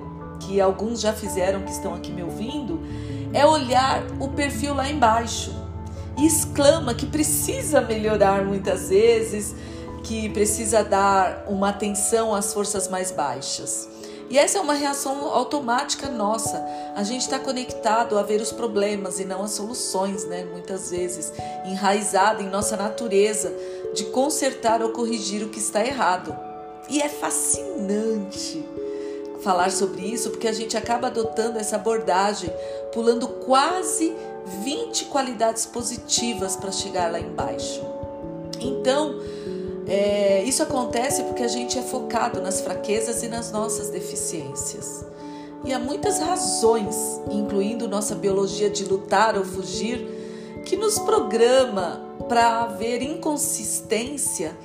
Que 0.42 0.60
alguns 0.60 1.00
já 1.00 1.13
fizeram 1.13 1.62
que 1.62 1.72
estão 1.72 1.96
aqui 1.96 2.12
me 2.12 2.22
ouvindo, 2.22 2.82
é 3.34 3.46
olhar 3.46 4.04
o 4.20 4.30
perfil 4.30 4.75
lá 4.75 4.90
embaixo 4.90 5.54
e 6.18 6.25
exclama 6.25 6.94
que 6.94 7.06
precisa 7.06 7.82
melhorar 7.82 8.46
muitas 8.46 8.90
vezes, 8.90 9.56
que 10.04 10.30
precisa 10.30 10.84
dar 10.84 11.46
uma 11.48 11.70
atenção 11.70 12.36
às 12.36 12.54
forças 12.54 12.88
mais 12.88 13.12
baixas. 13.12 13.90
E 14.30 14.38
essa 14.38 14.58
é 14.58 14.62
uma 14.62 14.74
reação 14.74 15.28
automática 15.32 16.10
nossa. 16.10 16.63
A 16.96 17.04
gente 17.04 17.22
está 17.22 17.38
conectado 17.38 18.18
a 18.18 18.24
ver 18.24 18.42
os 18.42 18.52
problemas 18.52 19.20
e 19.20 19.25
não 19.25 19.44
as 19.44 19.52
soluções, 19.52 20.25
né? 20.25 20.46
Muitas 20.46 20.92
vezes, 20.92 21.32
enraizado 21.66 22.42
em 22.42 22.50
nossa 22.50 22.75
natureza 22.75 23.54
de 23.94 24.06
consertar 24.06 24.82
ou 24.82 24.90
corrigir 24.90 25.44
o 25.44 25.50
que 25.50 25.60
está 25.60 25.86
errado. 25.86 26.36
E 26.90 27.02
é 27.02 27.10
fascinante 27.10 28.66
falar 29.43 29.71
sobre 29.71 30.01
isso 30.01 30.29
porque 30.29 30.47
a 30.47 30.53
gente 30.53 30.77
acaba 30.77 31.07
adotando 31.07 31.59
essa 31.59 31.75
abordagem, 31.75 32.51
pulando 32.93 33.27
quase 33.27 34.15
20 34.63 35.05
qualidades 35.05 35.65
positivas 35.65 36.55
para 36.55 36.71
chegar 36.71 37.12
lá 37.12 37.19
embaixo. 37.19 37.81
Então, 38.59 39.19
é, 39.88 40.43
isso 40.43 40.63
acontece 40.63 41.23
porque 41.23 41.43
a 41.43 41.47
gente 41.47 41.77
é 41.77 41.81
focado 41.81 42.41
nas 42.41 42.62
fraquezas 42.62 43.21
e 43.23 43.27
nas 43.27 43.51
nossas 43.51 43.89
deficiências. 43.89 45.05
E 45.65 45.73
há 45.73 45.79
muitas 45.79 46.19
razões, 46.19 46.95
incluindo 47.31 47.88
nossa 47.88 48.15
biologia 48.15 48.69
de 48.69 48.83
lutar 48.85 49.38
ou 49.38 49.45
fugir, 49.45 50.62
que 50.65 50.75
nos 50.75 51.00
programa 51.00 52.01
para 52.27 52.62
haver 52.62 53.01
inconsistência, 53.01 54.57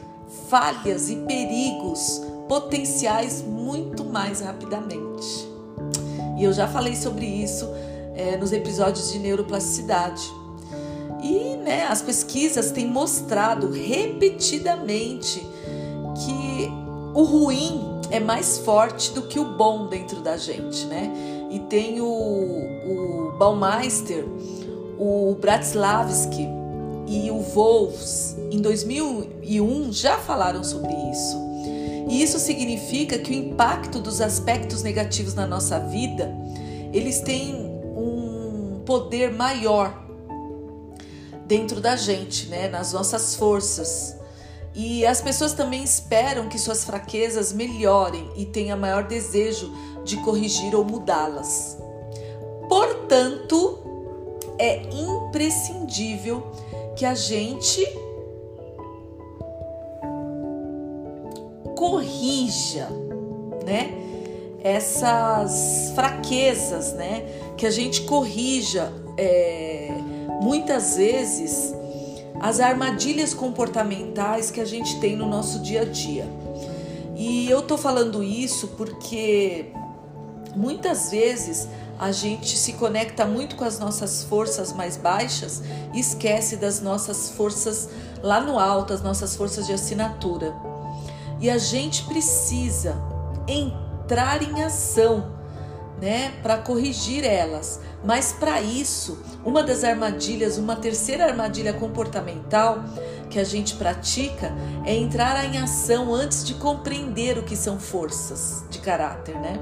falhas 0.49 1.08
e 1.08 1.16
perigos 1.16 2.20
potenciais 2.49 3.43
muito 3.43 4.05
mais 4.05 4.40
rapidamente. 4.40 5.49
E 6.37 6.45
eu 6.45 6.52
já 6.52 6.67
falei 6.67 6.97
sobre 6.97 7.26
isso 7.26 7.69
é, 8.14 8.37
nos 8.37 8.52
episódios 8.52 9.12
de 9.12 9.19
neuroplasticidade. 9.19 10.23
E 11.23 11.57
né, 11.57 11.87
as 11.88 12.00
pesquisas 12.00 12.71
têm 12.71 12.87
mostrado 12.87 13.71
repetidamente 13.71 15.47
que 16.25 16.71
o 17.14 17.23
ruim 17.23 18.00
é 18.11 18.21
mais 18.21 18.59
forte 18.59 19.12
do 19.12 19.23
que 19.23 19.38
o 19.38 19.45
bom 19.45 19.87
dentro 19.87 20.21
da 20.21 20.37
gente, 20.37 20.87
né? 20.87 21.12
E 21.50 21.59
tem 21.61 22.00
o, 22.00 22.07
o 22.07 23.33
Baumeister, 23.38 24.25
o 24.99 25.37
Bratislavski 25.40 26.47
e 27.07 27.31
o 27.31 27.40
Wolfs, 27.40 28.37
em 28.50 28.61
2001, 28.61 29.93
já 29.93 30.19
falaram 30.19 30.62
sobre 30.62 30.93
isso. 31.11 31.48
E 32.09 32.23
isso 32.23 32.38
significa 32.38 33.19
que 33.19 33.31
o 33.31 33.35
impacto 33.35 34.00
dos 34.00 34.21
aspectos 34.21 34.83
negativos 34.83 35.35
na 35.35 35.47
nossa 35.47 35.79
vida, 35.79 36.35
eles 36.93 37.21
têm 37.21 37.55
um 37.55 38.81
poder 38.87 39.33
maior 39.33 40.07
dentro 41.47 41.81
da 41.81 41.97
gente, 41.97 42.47
né, 42.49 42.69
nas 42.69 42.93
nossas 42.93 43.35
forças. 43.35 44.17
E 44.75 45.05
as 45.05 45.21
pessoas 45.21 45.53
também 45.53 45.83
esperam 45.83 46.49
que 46.49 46.59
suas 46.59 46.85
fraquezas 46.85 47.53
melhorem 47.53 48.31
e 48.37 48.47
tenham 48.47 48.79
maior 48.79 49.05
desejo 49.05 49.73
de 50.05 50.17
corrigir 50.19 50.75
ou 50.75 50.85
mudá-las. 50.85 51.77
Portanto, 52.69 53.79
é 54.59 54.83
imprescindível 54.91 56.53
que 56.97 57.05
a 57.05 57.15
gente 57.15 57.85
corrija, 61.78 62.88
né? 63.64 63.92
Essas 64.64 65.92
fraquezas, 65.94 66.92
né? 66.94 67.25
Que 67.56 67.66
a 67.66 67.70
gente 67.70 68.02
corrija 68.02 68.92
é, 69.16 69.92
muitas 70.42 70.97
vezes 70.97 71.73
as 72.40 72.58
armadilhas 72.58 73.32
comportamentais 73.32 74.50
que 74.50 74.61
a 74.61 74.64
gente 74.64 74.99
tem 74.99 75.14
no 75.14 75.26
nosso 75.26 75.61
dia 75.61 75.82
a 75.82 75.85
dia. 75.85 76.26
E 77.14 77.49
eu 77.49 77.62
tô 77.62 77.78
falando 77.78 78.25
isso 78.25 78.68
porque 78.76 79.66
muitas 80.56 81.12
vezes 81.12 81.68
a 81.97 82.11
gente 82.11 82.58
se 82.58 82.73
conecta 82.73 83.25
muito 83.25 83.54
com 83.54 83.64
as 83.64 83.78
nossas 83.78 84.25
forças 84.25 84.73
mais 84.73 84.97
baixas 84.97 85.62
e 85.94 86.00
esquece 86.00 86.56
das 86.56 86.80
nossas 86.80 87.30
forças 87.30 87.88
lá 88.20 88.40
no 88.40 88.58
alto, 88.58 88.92
as 88.92 89.00
nossas 89.00 89.37
forças 89.37 89.64
de 89.64 89.73
assinatura. 89.73 90.52
E 91.40 91.49
a 91.49 91.59
gente 91.59 92.04
precisa 92.04 92.97
entrar 93.47 94.42
em 94.42 94.62
ação, 94.62 95.33
né, 96.00 96.33
para 96.42 96.59
corrigir 96.59 97.25
elas. 97.25 97.80
Mas 98.04 98.33
para 98.33 98.61
isso, 98.61 99.18
uma 99.45 99.62
das 99.62 99.83
armadilhas, 99.83 100.59
uma 100.59 100.76
terceira 100.76 101.25
armadilha 101.25 101.73
comportamental 101.73 102.85
que 103.28 103.38
a 103.38 103.45
gente 103.45 103.75
pratica 103.75 104.52
é 104.85 104.95
entrar 104.95 105.45
em 105.45 105.59
ação 105.59 106.14
antes 106.14 106.45
de 106.45 106.54
compreender 106.54 107.38
o 107.38 107.42
que 107.42 107.57
são 107.57 107.78
forças 107.78 108.64
de 108.71 108.78
caráter, 108.78 109.35
né? 109.37 109.59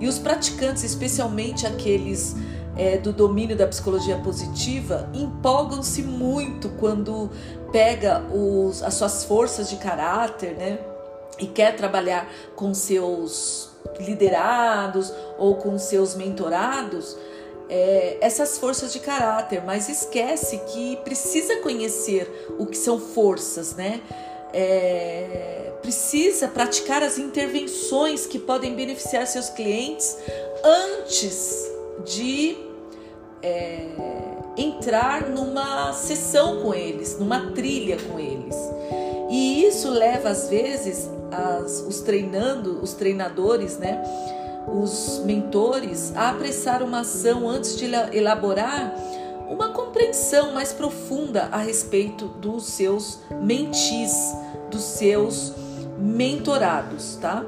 E 0.00 0.08
os 0.08 0.18
praticantes, 0.18 0.82
especialmente 0.82 1.66
aqueles 1.66 2.34
é, 2.76 2.96
do 2.96 3.12
domínio 3.12 3.56
da 3.56 3.66
psicologia 3.66 4.16
positiva, 4.16 5.08
empolgam-se 5.12 6.02
muito 6.02 6.70
quando 6.70 7.30
pega 7.70 8.22
os, 8.32 8.82
as 8.82 8.94
suas 8.94 9.24
forças 9.24 9.68
de 9.68 9.76
caráter, 9.76 10.56
né? 10.56 10.78
E 11.40 11.46
quer 11.46 11.74
trabalhar 11.74 12.30
com 12.54 12.74
seus 12.74 13.70
liderados 13.98 15.12
ou 15.38 15.56
com 15.56 15.78
seus 15.78 16.14
mentorados, 16.14 17.16
é, 17.68 18.18
essas 18.20 18.58
forças 18.58 18.92
de 18.92 18.98
caráter, 18.98 19.62
mas 19.64 19.88
esquece 19.88 20.58
que 20.72 20.96
precisa 21.04 21.56
conhecer 21.58 22.54
o 22.58 22.66
que 22.66 22.76
são 22.76 22.98
forças, 22.98 23.74
né? 23.76 24.00
É, 24.52 25.72
precisa 25.80 26.48
praticar 26.48 27.02
as 27.02 27.16
intervenções 27.16 28.26
que 28.26 28.38
podem 28.38 28.74
beneficiar 28.74 29.26
seus 29.26 29.48
clientes 29.48 30.16
antes 30.64 31.70
de 32.04 32.58
é, 33.40 33.86
entrar 34.56 35.28
numa 35.28 35.92
sessão 35.92 36.60
com 36.62 36.74
eles, 36.74 37.18
numa 37.18 37.52
trilha 37.52 37.96
com 38.10 38.18
eles. 38.18 38.56
E 39.30 39.64
isso 39.64 39.88
leva 39.88 40.30
às 40.30 40.48
vezes 40.48 41.08
as, 41.32 41.84
os 41.86 42.00
treinando, 42.00 42.80
os 42.82 42.94
treinadores, 42.94 43.78
né? 43.78 44.02
os 44.68 45.22
mentores 45.24 46.14
a 46.14 46.30
apressar 46.30 46.82
uma 46.82 47.00
ação 47.00 47.48
antes 47.48 47.76
de 47.76 47.86
elaborar 48.12 48.94
uma 49.48 49.70
compreensão 49.70 50.52
mais 50.52 50.72
profunda 50.72 51.48
a 51.50 51.58
respeito 51.58 52.26
dos 52.26 52.64
seus 52.64 53.18
mentis, 53.42 54.12
dos 54.70 54.82
seus 54.82 55.52
mentorados, 55.98 57.16
tá? 57.16 57.44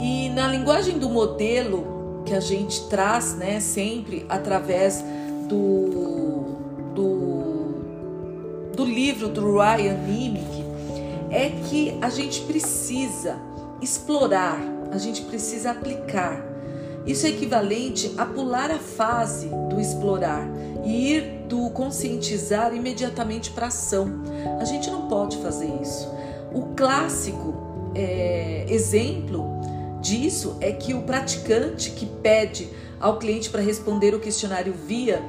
E 0.00 0.28
na 0.30 0.48
linguagem 0.48 0.98
do 0.98 1.08
modelo 1.08 2.22
que 2.26 2.34
a 2.34 2.40
gente 2.40 2.88
traz, 2.88 3.36
né, 3.36 3.60
sempre 3.60 4.26
através 4.28 5.04
do, 5.48 6.58
do, 6.92 7.74
do 8.74 8.84
livro 8.84 9.28
do 9.28 9.56
Ryan 9.56 9.94
Nimick, 9.98 10.55
é 11.36 11.50
que 11.68 11.98
a 12.00 12.08
gente 12.08 12.40
precisa 12.42 13.36
explorar 13.82 14.76
a 14.90 14.98
gente 14.98 15.22
precisa 15.22 15.70
aplicar. 15.70 16.44
Isso 17.06 17.26
é 17.26 17.30
equivalente 17.30 18.12
a 18.16 18.24
pular 18.24 18.70
a 18.70 18.78
fase 18.78 19.48
do 19.70 19.80
explorar 19.80 20.46
e 20.84 21.12
ir 21.12 21.44
do 21.48 21.70
conscientizar 21.70 22.74
imediatamente 22.74 23.50
para 23.50 23.68
ação. 23.68 24.22
A 24.60 24.64
gente 24.64 24.90
não 24.90 25.06
pode 25.08 25.36
fazer 25.38 25.70
isso. 25.80 26.08
O 26.52 26.74
clássico 26.74 27.54
é, 27.94 28.66
exemplo 28.68 29.46
disso 30.00 30.56
é 30.60 30.72
que 30.72 30.94
o 30.94 31.02
praticante 31.02 31.90
que 31.90 32.06
pede 32.06 32.68
ao 32.98 33.18
cliente 33.18 33.50
para 33.50 33.60
responder 33.60 34.14
o 34.14 34.20
questionário 34.20 34.72
via 34.72 35.22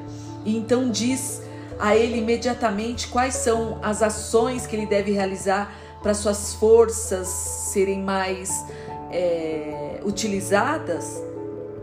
e 0.46 0.56
então 0.56 0.89
diz 0.89 1.41
a 1.80 1.96
ele 1.96 2.17
imediatamente 2.17 3.08
quais 3.08 3.36
são 3.36 3.78
as 3.84 4.02
ações 4.02 4.65
que 4.65 4.76
ele 4.76 4.86
deve 4.86 5.12
realizar 5.12 5.72
para 6.02 6.14
suas 6.14 6.54
forças 6.54 7.28
serem 7.28 8.02
mais 8.02 8.66
é, 9.12 10.00
utilizadas 10.04 11.22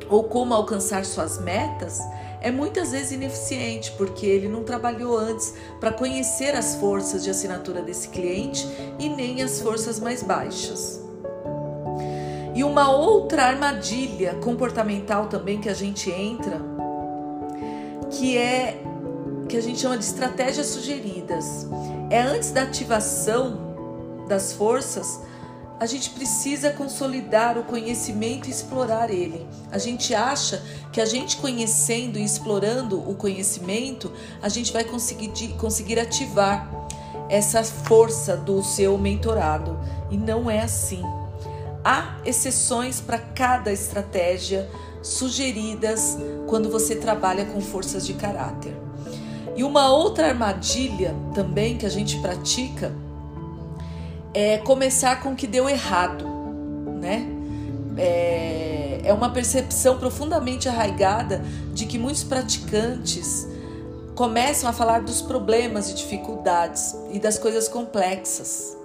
ou 0.09 0.25
como 0.25 0.55
alcançar 0.55 1.05
suas 1.05 1.39
metas 1.39 2.01
é 2.45 2.51
muitas 2.51 2.93
vezes 2.93 3.13
ineficiente, 3.13 3.93
porque 3.93 4.27
ele 4.27 4.49
não 4.49 4.63
trabalhou 4.65 5.17
antes 5.17 5.55
para 5.81 5.91
conhecer 5.91 6.55
as 6.55 6.75
forças 6.75 7.25
de 7.25 7.31
assinatura 7.31 7.81
desse 7.81 8.09
cliente 8.11 8.69
e 8.99 9.09
nem 9.09 9.41
as 9.43 9.63
forças 9.63 9.99
mais 9.99 10.23
baixas. 10.23 11.03
E 12.55 12.63
uma 12.63 12.95
outra 12.95 13.45
armadilha 13.45 14.35
comportamental 14.35 15.27
também 15.27 15.59
que 15.59 15.71
a 15.71 15.75
gente 15.75 16.11
entra, 16.11 16.61
que 18.11 18.37
é 18.37 18.79
que 19.49 19.57
a 19.57 19.63
gente 19.63 19.79
chama 19.79 19.97
de 19.97 20.05
estratégias 20.05 20.67
sugeridas, 20.67 21.67
é 22.11 22.21
antes 22.21 22.51
da 22.51 22.63
ativação 22.63 23.64
das 24.29 24.53
forças, 24.53 25.21
a 25.79 25.87
gente 25.87 26.11
precisa 26.11 26.71
consolidar 26.71 27.59
o 27.59 27.65
conhecimento 27.65 28.49
e 28.49 28.51
explorar 28.51 29.11
ele. 29.11 29.47
A 29.71 29.79
gente 29.79 30.15
acha 30.15 30.63
que 30.93 31.01
a 31.01 31.05
gente 31.05 31.37
conhecendo 31.39 32.19
e 32.19 32.25
explorando 32.25 32.99
o 32.99 33.15
conhecimento, 33.15 34.13
a 34.41 34.49
gente 34.49 34.73
vai 34.73 34.85
conseguir, 34.85 35.49
conseguir 35.59 35.99
ativar 35.99 36.71
essa 37.29 37.63
força 37.65 38.37
do 38.37 38.63
seu 38.63 38.97
mentorado. 38.97 39.79
E 40.11 40.17
não 40.17 40.51
é 40.51 40.61
assim. 40.61 41.03
Há 41.85 42.19
exceções 42.25 43.01
para 43.01 43.19
cada 43.19 43.73
estratégia 43.73 44.71
sugeridas 45.03 46.17
quando 46.47 46.71
você 46.71 46.97
trabalha 46.97 47.45
com 47.45 47.61
forças 47.61 48.07
de 48.07 48.15
caráter. 48.15 48.75
E 49.57 49.63
uma 49.63 49.91
outra 49.93 50.29
armadilha 50.29 51.15
também 51.35 51.77
que 51.77 51.85
a 51.85 51.91
gente 51.91 52.19
pratica 52.21 52.93
é 54.35 54.59
começar 54.59 55.23
com 55.23 55.33
o 55.33 55.37
que 55.37 55.47
deu 55.47 55.69
errado, 55.69 56.27
né? 57.01 57.27
É, 57.97 59.01
é 59.05 59.13
uma 59.13 59.31
percepção 59.31 59.97
profundamente 59.99 60.69
arraigada 60.69 61.45
de 61.73 61.87
que 61.87 61.99
muitos 61.99 62.25
praticantes 62.25 63.47
começam 64.17 64.69
a 64.69 64.73
falar 64.73 65.03
dos 65.03 65.23
problemas 65.23 65.91
e 65.91 65.95
dificuldades 65.95 66.95
e 67.13 67.21
das 67.21 67.39
coisas 67.39 67.69
complexas. 67.69 68.77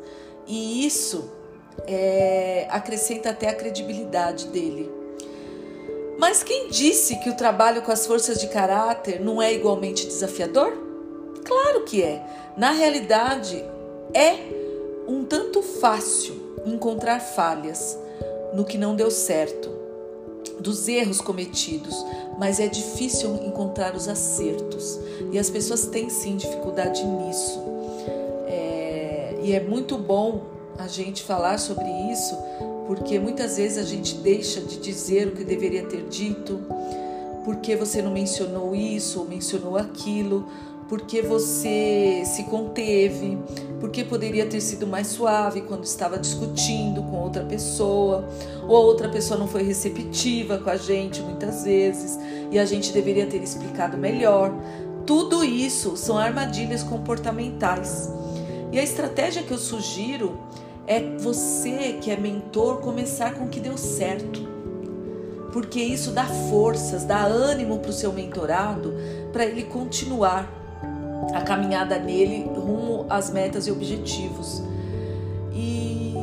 E 0.48 0.86
isso 0.86 1.32
é, 1.88 2.68
acrescenta 2.70 3.32
até 3.32 3.50
a 3.50 3.54
credibilidade 3.54 4.48
dele. 4.48 4.92
Mas 6.20 6.44
quem 6.44 6.70
disse 6.70 7.16
que 7.18 7.30
o 7.30 7.36
trabalho 7.36 7.82
com 7.82 7.92
as 7.92 8.06
forças 8.06 8.40
de 8.40 8.48
caráter 8.48 9.22
não 9.22 9.42
é 9.42 9.54
igualmente 9.54 10.06
desafiador? 10.06 10.74
Claro 11.46 11.86
que 11.86 12.04
é. 12.04 12.22
Na 12.58 12.72
realidade, 12.72 13.64
é 14.14 14.59
um 15.10 15.26
tanto 15.26 15.64
fácil 15.64 16.36
encontrar 16.66 17.20
falhas 17.20 17.98
no 18.54 18.64
que 18.64 18.78
não 18.78 18.96
deu 18.96 19.10
certo, 19.10 19.70
dos 20.60 20.88
erros 20.88 21.20
cometidos, 21.20 21.96
mas 22.38 22.60
é 22.60 22.68
difícil 22.68 23.36
encontrar 23.44 23.96
os 23.96 24.08
acertos. 24.08 25.00
E 25.32 25.40
as 25.40 25.50
pessoas 25.50 25.88
têm 25.88 26.10
sim 26.10 26.38
dificuldade 26.38 27.04
nisso. 27.04 27.60
É, 28.48 29.40
e 29.42 29.54
é 29.54 29.60
muito 29.60 29.98
bom 29.98 30.42
a 30.78 30.88
gente 30.88 31.24
falar 31.24 31.58
sobre 31.58 31.86
isso, 32.12 32.38
porque 32.86 33.18
muitas 33.18 33.58
vezes 33.58 33.78
a 33.78 33.84
gente 33.84 34.16
deixa 34.16 34.62
de 34.62 34.78
dizer 34.78 35.28
o 35.28 35.32
que 35.32 35.44
deveria 35.44 35.86
ter 35.86 36.04
dito, 36.04 36.60
porque 37.44 37.76
você 37.76 38.02
não 38.02 38.12
mencionou 38.12 38.76
isso 38.76 39.20
ou 39.20 39.26
mencionou 39.26 39.76
aquilo, 39.76 40.48
porque 40.90 41.22
você 41.22 42.24
se 42.26 42.46
conteve, 42.46 43.38
porque 43.80 44.04
poderia 44.04 44.48
ter 44.48 44.60
sido 44.60 44.88
mais 44.88 45.06
suave 45.06 45.62
quando 45.62 45.84
estava 45.84 46.18
discutindo 46.18 47.04
com 47.04 47.22
outra 47.22 47.46
pessoa, 47.46 48.28
ou 48.68 48.76
a 48.76 48.80
outra 48.80 49.08
pessoa 49.08 49.40
não 49.40 49.48
foi 49.48 49.62
receptiva 49.62 50.58
com 50.58 50.70
a 50.70 50.76
gente 50.76 51.22
muitas 51.22 51.64
vezes 51.64 52.18
e 52.50 52.58
a 52.58 52.66
gente 52.66 52.92
deveria 52.92 53.28
ter 53.28 53.42
explicado 53.42 53.98
melhor. 53.98 54.52
Tudo 55.06 55.44
isso 55.44 55.96
são 55.96 56.18
armadilhas 56.18 56.82
comportamentais. 56.82 58.12
E 58.72 58.80
a 58.80 58.84
estratégia 58.84 59.44
que 59.44 59.52
eu 59.52 59.58
sugiro 59.60 60.40
é 60.88 61.18
você 61.18 61.98
que 62.02 62.10
é 62.10 62.18
mentor 62.18 62.78
começar 62.78 63.36
com 63.36 63.46
o 63.46 63.50
que 63.50 63.60
deu 63.60 63.78
certo. 63.78 64.48
Porque 65.54 65.80
isso 65.80 66.12
dá 66.12 66.26
forças, 66.26 67.06
dá 67.06 67.26
ânimo 67.26 67.80
para 67.80 67.90
o 67.90 67.94
seu 67.94 68.12
mentorado 68.12 68.94
para 69.32 69.46
ele 69.46 69.64
continuar 69.64 70.59
a 71.34 71.42
caminhada 71.42 71.98
nele 71.98 72.44
rumo 72.44 73.06
às 73.10 73.30
metas 73.30 73.68
e 73.68 73.72
objetivos. 73.72 74.62
E 75.54 76.16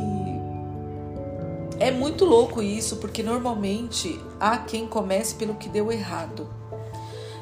é 1.79 1.90
muito 1.90 2.25
louco 2.25 2.62
isso, 2.62 2.97
porque 2.97 3.23
normalmente 3.23 4.21
há 4.40 4.59
quem 4.59 4.87
comece 4.87 5.35
pelo 5.35 5.55
que 5.55 5.69
deu 5.69 5.92
errado. 5.92 6.49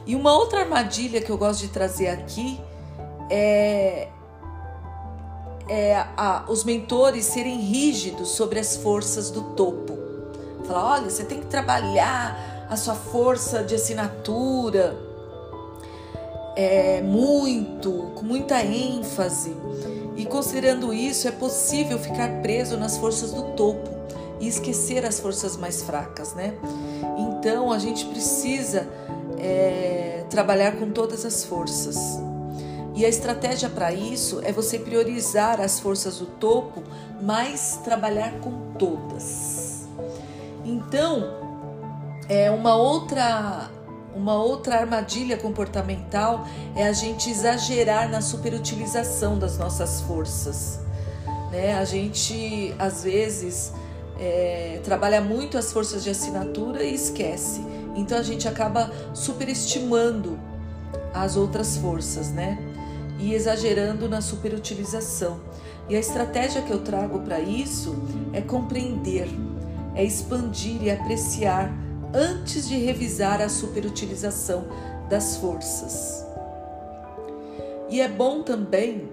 E 0.07 0.15
uma 0.15 0.33
outra 0.33 0.61
armadilha 0.61 1.21
que 1.21 1.31
eu 1.31 1.39
gosto 1.39 1.61
de 1.61 1.69
trazer 1.69 2.09
aqui 2.09 2.61
é, 3.31 4.09
é 5.69 6.05
a, 6.17 6.45
os 6.49 6.63
mentores 6.63 7.25
serem 7.25 7.59
rígidos 7.59 8.31
sobre 8.31 8.59
as 8.59 8.77
forças 8.77 9.31
do 9.31 9.43
topo. 9.55 9.97
Falar, 10.67 10.93
olha, 11.01 11.11
você 11.11 11.25
tem 11.25 11.41
que 11.41 11.47
trabalhar 11.47 12.67
a 12.69 12.77
sua 12.77 12.95
força 12.95 13.63
de 13.63 13.75
assinatura 13.75 14.97
é, 16.57 17.03
muito, 17.03 18.13
com 18.15 18.25
muita 18.25 18.63
ênfase. 18.63 19.57
E 20.17 20.25
considerando 20.25 20.93
isso, 20.93 21.27
é 21.27 21.33
possível 21.33 21.99
ficar 21.99 22.41
preso 22.41 22.77
nas 22.77 22.97
forças 22.97 23.33
do 23.33 23.43
topo 23.55 23.91
e 24.41 24.47
esquecer 24.47 25.05
as 25.05 25.19
forças 25.19 25.57
mais 25.57 25.83
fracas, 25.83 26.35
né? 26.35 26.55
Então 27.19 27.73
a 27.73 27.79
gente 27.79 28.05
precisa 28.07 28.87
é, 29.39 30.25
trabalhar 30.31 30.77
com 30.77 30.91
todas 30.91 31.25
as 31.25 31.45
forças. 31.45 32.21
E 32.95 33.05
a 33.05 33.09
estratégia 33.09 33.69
para 33.69 33.93
isso 33.93 34.41
é 34.45 34.53
você 34.53 34.79
priorizar 34.79 35.61
as 35.61 35.81
forças 35.81 36.19
do 36.19 36.27
topo, 36.27 36.83
mas 37.21 37.81
trabalhar 37.83 38.39
com 38.41 38.53
todas. 38.79 39.89
Então, 40.65 41.25
é 42.29 42.51
uma 42.53 42.77
outra 42.77 43.69
uma 44.15 44.35
outra 44.35 44.77
armadilha 44.77 45.37
comportamental 45.37 46.47
é 46.75 46.87
a 46.87 46.93
gente 46.93 47.31
exagerar 47.31 48.09
na 48.09 48.21
superutilização 48.21 49.39
das 49.39 49.59
nossas 49.59 50.01
forças. 50.03 50.81
Né? 51.51 51.75
A 51.75 51.85
gente, 51.85 52.75
às 52.79 53.03
vezes, 53.03 53.73
é, 54.19 54.81
trabalha 54.85 55.21
muito 55.21 55.59
as 55.59 55.73
forças 55.73 56.03
de 56.05 56.11
assinatura 56.11 56.83
e 56.83 56.95
esquece. 56.95 57.65
Então 57.97 58.19
a 58.19 58.23
gente 58.23 58.49
acaba 58.49 58.91
superestimando 59.13 60.39
as 61.13 61.37
outras 61.37 61.77
forças, 61.77 62.31
né? 62.31 62.59
E 63.21 63.35
exagerando 63.35 64.09
na 64.09 64.21
superutilização. 64.21 65.41
E 65.89 65.95
a 65.95 66.01
estratégia 66.01 66.63
que 66.63 66.73
eu 66.73 66.81
trago 66.81 67.21
para 67.21 67.39
isso 67.41 67.95
é 68.33 68.41
compreender, 68.41 69.29
é 69.95 70.03
expandir 70.03 70.83
e 70.83 70.91
apreciar 70.91 71.73
antes 72.15 72.69
de 72.69 72.77
revisar 72.77 73.43
a 73.43 73.49
superutilização 73.49 74.65
das 75.11 75.37
forças. 75.37 76.25
E 77.91 78.01
é 78.01 78.09
bom 78.09 78.43
também, 78.43 79.09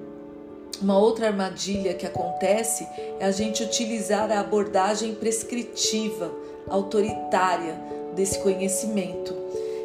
uma 0.81 0.97
outra 0.97 1.27
armadilha 1.27 1.93
que 1.93 2.05
acontece 2.05 2.87
é 3.19 3.25
a 3.25 3.31
gente 3.31 3.63
utilizar 3.63 4.31
a 4.31 4.39
abordagem 4.39 5.15
prescritiva, 5.15 6.31
autoritária 6.67 7.75
desse 8.15 8.39
conhecimento. 8.39 9.35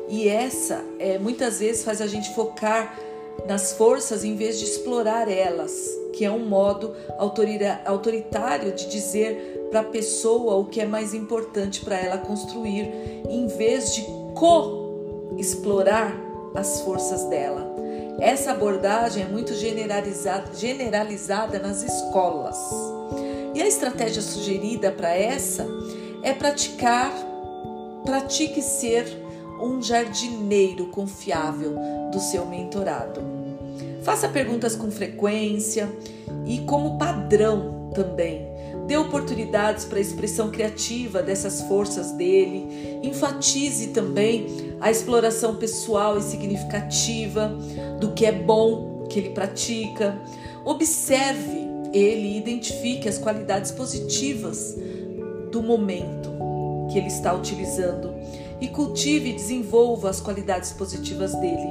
E 0.08 0.28
essa 0.28 0.84
é, 0.98 1.18
muitas 1.18 1.58
vezes 1.58 1.84
faz 1.84 2.00
a 2.00 2.06
gente 2.06 2.34
focar 2.34 2.98
nas 3.46 3.72
forças 3.72 4.24
em 4.24 4.34
vez 4.34 4.58
de 4.58 4.64
explorar 4.64 5.30
elas, 5.30 5.72
que 6.12 6.24
é 6.24 6.30
um 6.30 6.46
modo 6.46 6.94
autoritário 7.18 8.72
de 8.72 8.88
dizer 8.88 9.68
para 9.70 9.80
a 9.80 9.84
pessoa 9.84 10.54
o 10.56 10.64
que 10.64 10.80
é 10.80 10.86
mais 10.86 11.12
importante 11.12 11.84
para 11.84 11.96
ela 11.96 12.18
construir, 12.18 12.90
em 13.28 13.46
vez 13.46 13.94
de 13.94 14.02
co-explorar 14.34 16.14
as 16.54 16.80
forças 16.80 17.24
dela. 17.24 17.74
Essa 18.18 18.52
abordagem 18.52 19.24
é 19.24 19.26
muito 19.26 19.52
generalizada, 19.54 20.54
generalizada 20.54 21.58
nas 21.58 21.82
escolas. 21.82 22.56
E 23.54 23.60
a 23.60 23.66
estratégia 23.66 24.22
sugerida 24.22 24.90
para 24.90 25.14
essa 25.14 25.66
é 26.22 26.32
praticar, 26.32 27.12
pratique 28.04 28.62
ser 28.62 29.25
um 29.66 29.82
jardineiro 29.82 30.86
confiável 30.86 31.74
do 32.12 32.20
seu 32.20 32.46
mentorado. 32.46 33.20
Faça 34.02 34.28
perguntas 34.28 34.76
com 34.76 34.90
frequência 34.90 35.90
e 36.46 36.58
como 36.60 36.98
padrão 36.98 37.90
também 37.94 38.56
dê 38.86 38.96
oportunidades 38.96 39.84
para 39.84 39.98
a 39.98 40.00
expressão 40.00 40.50
criativa 40.50 41.22
dessas 41.22 41.62
forças 41.62 42.12
dele, 42.12 43.00
enfatize 43.02 43.88
também 43.88 44.76
a 44.80 44.90
exploração 44.90 45.56
pessoal 45.56 46.18
e 46.18 46.22
significativa 46.22 47.48
do 47.98 48.12
que 48.12 48.24
é 48.24 48.32
bom 48.32 49.06
que 49.08 49.18
ele 49.18 49.30
pratica, 49.30 50.16
observe 50.64 51.66
ele 51.92 52.28
e 52.28 52.38
identifique 52.38 53.08
as 53.08 53.18
qualidades 53.18 53.72
positivas 53.72 54.76
do 55.50 55.62
momento 55.62 56.30
que 56.90 56.98
ele 56.98 57.08
está 57.08 57.34
utilizando 57.34 58.15
e 58.60 58.68
cultive 58.68 59.30
e 59.30 59.34
desenvolva 59.34 60.10
as 60.10 60.20
qualidades 60.20 60.72
positivas 60.72 61.34
dele. 61.34 61.68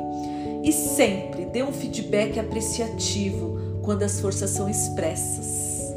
E 0.64 0.72
sempre 0.72 1.46
dê 1.46 1.62
um 1.64 1.72
feedback 1.72 2.40
apreciativo 2.40 3.80
quando 3.84 4.02
as 4.04 4.20
forças 4.20 4.50
são 4.50 4.68
expressas. 4.70 5.94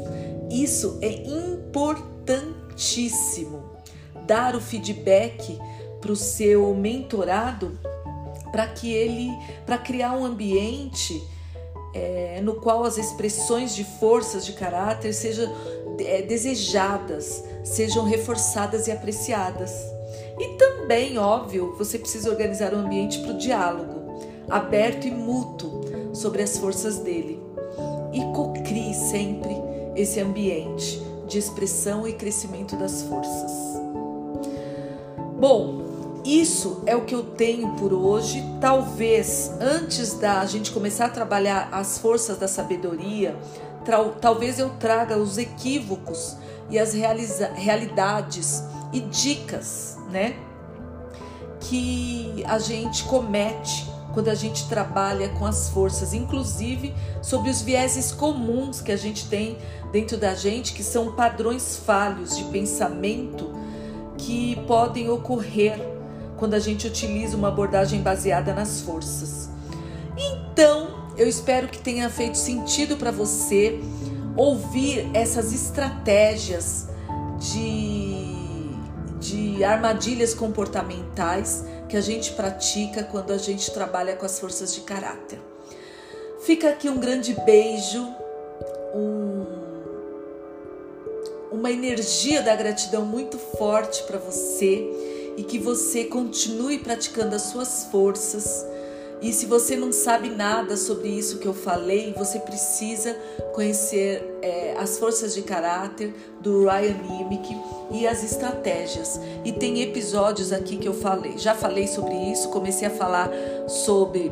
Isso 0.49 0.97
é 1.01 1.23
importantíssimo. 1.27 3.63
Dar 4.25 4.55
o 4.55 4.61
feedback 4.61 5.59
para 5.99 6.11
o 6.11 6.15
seu 6.15 6.73
mentorado 6.75 7.77
para 8.51 8.67
que 8.67 8.91
ele, 8.91 9.31
para 9.65 9.77
criar 9.77 10.13
um 10.13 10.25
ambiente 10.25 11.21
é, 11.93 12.39
no 12.41 12.55
qual 12.55 12.83
as 12.83 12.97
expressões 12.97 13.75
de 13.75 13.83
forças 13.83 14.45
de 14.45 14.53
caráter 14.53 15.13
sejam 15.13 15.53
é, 15.99 16.21
desejadas, 16.21 17.43
sejam 17.63 18.05
reforçadas 18.05 18.87
e 18.87 18.91
apreciadas. 18.91 19.71
E 20.39 20.47
também, 20.57 21.17
óbvio, 21.17 21.75
você 21.77 21.99
precisa 21.99 22.29
organizar 22.29 22.73
um 22.73 22.79
ambiente 22.79 23.19
para 23.19 23.31
o 23.31 23.37
diálogo, 23.37 24.23
aberto 24.49 25.05
e 25.05 25.11
mútuo 25.11 25.81
sobre 26.13 26.41
as 26.41 26.57
forças 26.57 26.99
dele. 26.99 27.39
E 28.13 28.21
cocrie 28.33 28.93
sempre 28.93 29.55
esse 29.95 30.19
ambiente 30.19 30.99
de 31.27 31.37
expressão 31.37 32.07
e 32.07 32.13
crescimento 32.13 32.75
das 32.75 33.03
forças. 33.03 33.51
Bom, 35.37 35.83
isso 36.25 36.81
é 36.85 36.95
o 36.95 37.05
que 37.05 37.13
eu 37.13 37.23
tenho 37.23 37.75
por 37.75 37.93
hoje. 37.93 38.43
Talvez 38.59 39.51
antes 39.59 40.13
da 40.13 40.45
gente 40.45 40.71
começar 40.71 41.05
a 41.05 41.09
trabalhar 41.09 41.69
as 41.71 41.97
forças 41.97 42.37
da 42.37 42.47
sabedoria, 42.47 43.37
talvez 44.19 44.57
eu 44.57 44.69
traga 44.71 45.17
os 45.17 45.37
equívocos 45.37 46.35
e 46.69 46.79
as 46.79 46.93
realidades 46.93 48.63
e 48.91 48.99
dicas, 48.99 49.97
né? 50.09 50.35
Que 51.59 52.43
a 52.47 52.59
gente 52.59 53.03
comete 53.03 53.87
quando 54.13 54.29
a 54.29 54.35
gente 54.35 54.67
trabalha 54.67 55.29
com 55.29 55.45
as 55.45 55.69
forças, 55.69 56.13
inclusive 56.13 56.93
sobre 57.21 57.49
os 57.49 57.61
vieses 57.61 58.11
comuns 58.11 58.81
que 58.81 58.91
a 58.91 58.97
gente 58.97 59.27
tem 59.27 59.57
dentro 59.91 60.17
da 60.17 60.33
gente, 60.33 60.73
que 60.73 60.83
são 60.83 61.13
padrões 61.13 61.77
falhos 61.77 62.35
de 62.35 62.43
pensamento 62.45 63.53
que 64.17 64.55
podem 64.67 65.09
ocorrer 65.09 65.79
quando 66.37 66.53
a 66.53 66.59
gente 66.59 66.87
utiliza 66.87 67.35
uma 67.37 67.49
abordagem 67.49 68.01
baseada 68.01 68.53
nas 68.53 68.81
forças. 68.81 69.49
Então, 70.17 70.99
eu 71.17 71.27
espero 71.27 71.67
que 71.67 71.77
tenha 71.77 72.09
feito 72.09 72.37
sentido 72.37 72.97
para 72.97 73.11
você 73.11 73.79
ouvir 74.35 75.09
essas 75.13 75.53
estratégias 75.53 76.87
de, 77.39 78.08
de 79.29 79.63
armadilhas 79.63 80.33
comportamentais 80.33 81.63
que 81.87 81.95
a 81.95 82.01
gente 82.01 82.31
pratica 82.31 83.03
quando 83.03 83.31
a 83.31 83.37
gente 83.37 83.71
trabalha 83.71 84.15
com 84.15 84.25
as 84.25 84.39
forças 84.39 84.73
de 84.73 84.81
caráter. 84.81 85.39
Fica 86.41 86.69
aqui 86.69 86.89
um 86.89 86.99
grande 86.99 87.33
beijo, 87.45 88.01
um, 88.95 89.45
uma 91.51 91.71
energia 91.71 92.41
da 92.41 92.55
gratidão 92.55 93.05
muito 93.05 93.37
forte 93.37 94.03
para 94.03 94.17
você 94.17 95.33
e 95.37 95.43
que 95.43 95.59
você 95.59 96.05
continue 96.05 96.79
praticando 96.79 97.35
as 97.35 97.43
suas 97.43 97.85
forças 97.85 98.65
e 99.21 99.33
se 99.33 99.45
você 99.45 99.75
não 99.75 99.91
sabe 99.91 100.29
nada 100.29 100.77
sobre 100.77 101.09
isso 101.09 101.39
que 101.39 101.47
eu 101.47 101.53
falei, 101.53 102.13
você 102.17 102.39
precisa 102.39 103.13
conhecer 103.53 104.23
é, 104.41 104.75
as 104.77 104.97
forças 104.97 105.35
de 105.35 105.41
caráter 105.41 106.13
do 106.39 106.63
Ryan 106.63 106.95
Nimick 107.03 107.57
e 107.91 108.07
as 108.07 108.23
estratégias. 108.23 109.19
E 109.43 109.51
tem 109.51 109.81
episódios 109.81 110.53
aqui 110.53 110.77
que 110.77 110.87
eu 110.87 110.93
falei. 110.93 111.37
Já 111.37 111.53
falei 111.53 111.85
sobre 111.85 112.13
isso, 112.31 112.49
comecei 112.49 112.87
a 112.87 112.91
falar 112.91 113.29
sobre 113.67 114.31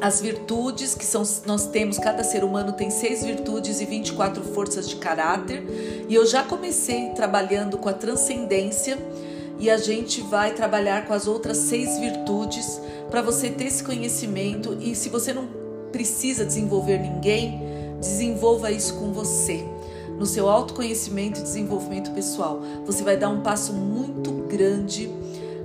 as 0.00 0.20
virtudes 0.20 0.94
que 0.94 1.04
são 1.04 1.22
nós 1.44 1.66
temos, 1.66 1.98
cada 1.98 2.22
ser 2.22 2.44
humano 2.44 2.72
tem 2.72 2.90
seis 2.90 3.24
virtudes 3.24 3.80
e 3.80 3.84
24 3.84 4.42
forças 4.44 4.88
de 4.88 4.96
caráter. 4.96 5.64
E 6.08 6.14
eu 6.14 6.24
já 6.26 6.44
comecei 6.44 7.10
trabalhando 7.10 7.76
com 7.76 7.88
a 7.88 7.92
transcendência 7.92 8.96
e 9.58 9.68
a 9.68 9.76
gente 9.76 10.20
vai 10.20 10.54
trabalhar 10.54 11.06
com 11.06 11.14
as 11.14 11.26
outras 11.26 11.56
seis 11.56 11.98
virtudes 11.98 12.80
para 13.12 13.20
você 13.20 13.50
ter 13.50 13.64
esse 13.64 13.84
conhecimento 13.84 14.78
e 14.80 14.94
se 14.94 15.10
você 15.10 15.34
não 15.34 15.46
precisa 15.92 16.46
desenvolver 16.46 16.98
ninguém, 16.98 17.60
desenvolva 18.00 18.70
isso 18.70 18.94
com 18.94 19.12
você. 19.12 19.68
No 20.18 20.24
seu 20.24 20.48
autoconhecimento 20.48 21.38
e 21.38 21.42
desenvolvimento 21.42 22.10
pessoal, 22.12 22.62
você 22.86 23.04
vai 23.04 23.18
dar 23.18 23.28
um 23.28 23.42
passo 23.42 23.74
muito 23.74 24.32
grande 24.48 25.10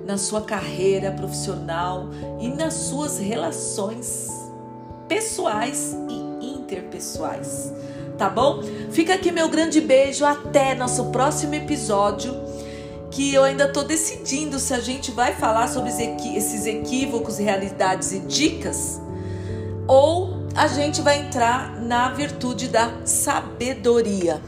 na 0.06 0.18
sua 0.18 0.42
carreira 0.42 1.10
profissional 1.10 2.10
e 2.38 2.50
nas 2.50 2.74
suas 2.74 3.18
relações 3.18 4.28
pessoais 5.08 5.96
e 6.10 6.46
interpessoais. 6.46 7.72
Tá 8.18 8.30
bom? 8.30 8.62
Fica 8.92 9.14
aqui 9.14 9.32
meu 9.32 9.48
grande 9.48 9.80
beijo. 9.80 10.26
Até 10.26 10.76
nosso 10.76 11.06
próximo 11.12 11.56
episódio. 11.56 12.47
Que 13.18 13.34
eu 13.34 13.44
ainda 13.44 13.68
tô 13.68 13.82
decidindo 13.82 14.60
se 14.60 14.76
a 14.76 14.80
gente 14.80 15.10
vai 15.10 15.34
falar 15.34 15.68
sobre 15.70 15.90
esses 15.90 16.68
equívocos, 16.68 17.40
realidades 17.40 18.12
e 18.12 18.20
dicas 18.20 19.02
ou 19.88 20.46
a 20.56 20.68
gente 20.68 21.02
vai 21.02 21.22
entrar 21.22 21.82
na 21.82 22.12
virtude 22.12 22.68
da 22.68 22.92
sabedoria. 23.08 24.40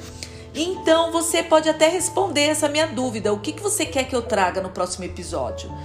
Então 0.54 1.12
você 1.12 1.42
pode 1.42 1.68
até 1.68 1.90
responder 1.90 2.42
essa 2.42 2.70
minha 2.70 2.86
dúvida. 2.86 3.34
O 3.34 3.40
que, 3.40 3.54
que 3.54 3.64
você 3.64 3.88
quer 3.88 4.04
que 4.04 4.16
eu 4.16 4.22
traga 4.22 4.62
no 4.62 4.70
próximo 4.70 5.04
episódio? 5.04 5.76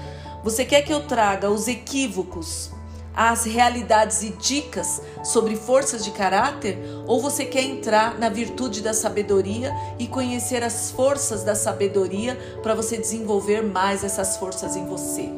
Você 0.42 0.62
quer 0.66 0.83
que 0.83 0.92
eu 0.92 1.07
traga 1.07 1.49
os 1.49 1.66
equívocos, 1.66 2.70
as 3.14 3.44
realidades 3.44 4.22
e 4.22 4.31
dicas 4.31 5.00
sobre 5.22 5.57
forças 5.57 6.05
de 6.05 6.11
caráter? 6.11 6.79
Ou 7.07 7.20
você 7.20 7.44
quer 7.44 7.62
entrar 7.62 8.18
na 8.18 8.29
virtude 8.29 8.81
da 8.81 8.92
sabedoria 8.92 9.72
e 9.98 10.07
conhecer 10.07 10.62
as 10.62 10.90
forças 10.90 11.42
da 11.42 11.55
sabedoria 11.55 12.37
para 12.62 12.74
você 12.74 12.96
desenvolver 12.96 13.62
mais 13.62 14.03
essas 14.03 14.37
forças 14.37 14.77
em 14.77 14.87
você? 14.87 15.31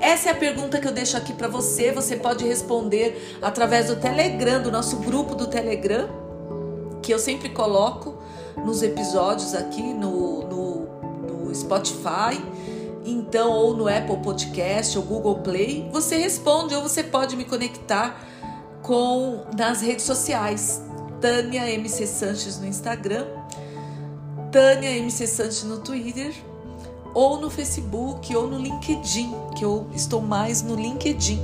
Essa 0.00 0.30
é 0.30 0.32
a 0.32 0.34
pergunta 0.34 0.80
que 0.80 0.88
eu 0.88 0.92
deixo 0.92 1.16
aqui 1.16 1.34
para 1.34 1.46
você. 1.46 1.92
Você 1.92 2.16
pode 2.16 2.46
responder 2.46 3.38
através 3.42 3.88
do 3.88 3.96
Telegram, 3.96 4.62
do 4.62 4.72
nosso 4.72 4.96
grupo 4.96 5.34
do 5.34 5.46
Telegram, 5.46 6.08
que 7.02 7.12
eu 7.12 7.18
sempre 7.18 7.50
coloco 7.50 8.14
nos 8.64 8.82
episódios 8.82 9.54
aqui 9.54 9.82
no, 9.82 10.42
no, 10.48 11.46
no 11.46 11.54
Spotify, 11.54 12.40
então 13.04 13.50
ou 13.50 13.76
no 13.76 13.88
Apple 13.88 14.18
Podcast 14.18 14.96
ou 14.98 15.04
Google 15.04 15.38
Play. 15.38 15.88
Você 15.92 16.16
responde 16.16 16.74
ou 16.74 16.82
você 16.82 17.02
pode 17.02 17.36
me 17.36 17.44
conectar 17.44 18.20
com 18.82 19.44
nas 19.56 19.80
redes 19.80 20.04
sociais. 20.04 20.82
Tânia 21.20 21.70
MC 21.70 22.06
Sanches 22.06 22.58
no 22.58 22.66
Instagram, 22.66 23.26
Tânia 24.50 24.90
MC 24.96 25.26
Sanches 25.26 25.64
no 25.64 25.78
Twitter 25.80 26.34
ou 27.12 27.38
no 27.38 27.50
Facebook 27.50 28.34
ou 28.34 28.46
no 28.46 28.58
LinkedIn, 28.58 29.34
que 29.56 29.64
eu 29.64 29.86
estou 29.94 30.22
mais 30.22 30.62
no 30.62 30.74
LinkedIn 30.74 31.40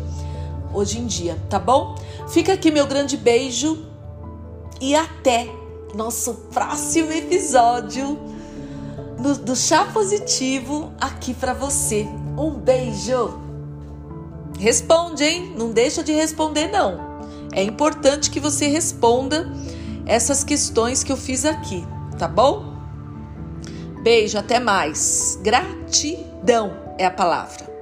hoje 0.73 0.99
em 0.99 1.07
dia, 1.07 1.37
tá 1.51 1.59
bom? 1.59 1.95
Fica 2.29 2.53
aqui 2.53 2.71
meu 2.71 2.87
grande 2.87 3.17
beijo 3.17 3.87
e 4.81 4.95
até 4.95 5.49
nosso 5.95 6.35
próximo 6.53 7.13
episódio 7.13 8.36
do, 9.19 9.37
do 9.37 9.57
Chá 9.57 9.85
Positivo 9.87 10.93
aqui 11.01 11.35
para 11.35 11.53
você. 11.53 12.07
Um 12.37 12.51
beijo! 12.53 13.41
Responde, 14.59 15.25
hein? 15.25 15.55
Não 15.57 15.71
deixa 15.71 16.03
de 16.03 16.13
responder, 16.13 16.69
não. 16.69 17.19
É 17.53 17.63
importante 17.63 18.31
que 18.31 18.41
você 18.41 18.67
responda 18.67 19.51
essas 20.07 20.45
questões 20.45 21.03
que 21.03 21.13
eu 21.13 21.17
fiz 21.17 21.45
aqui, 21.45 21.87
tá 22.19 22.29
bom? 22.29 22.75
Beijo, 24.03 24.39
até 24.39 24.61
mais. 24.61 25.39
Gratidão 25.43 26.95
é 26.99 27.05
a 27.05 27.11
palavra. 27.11 27.76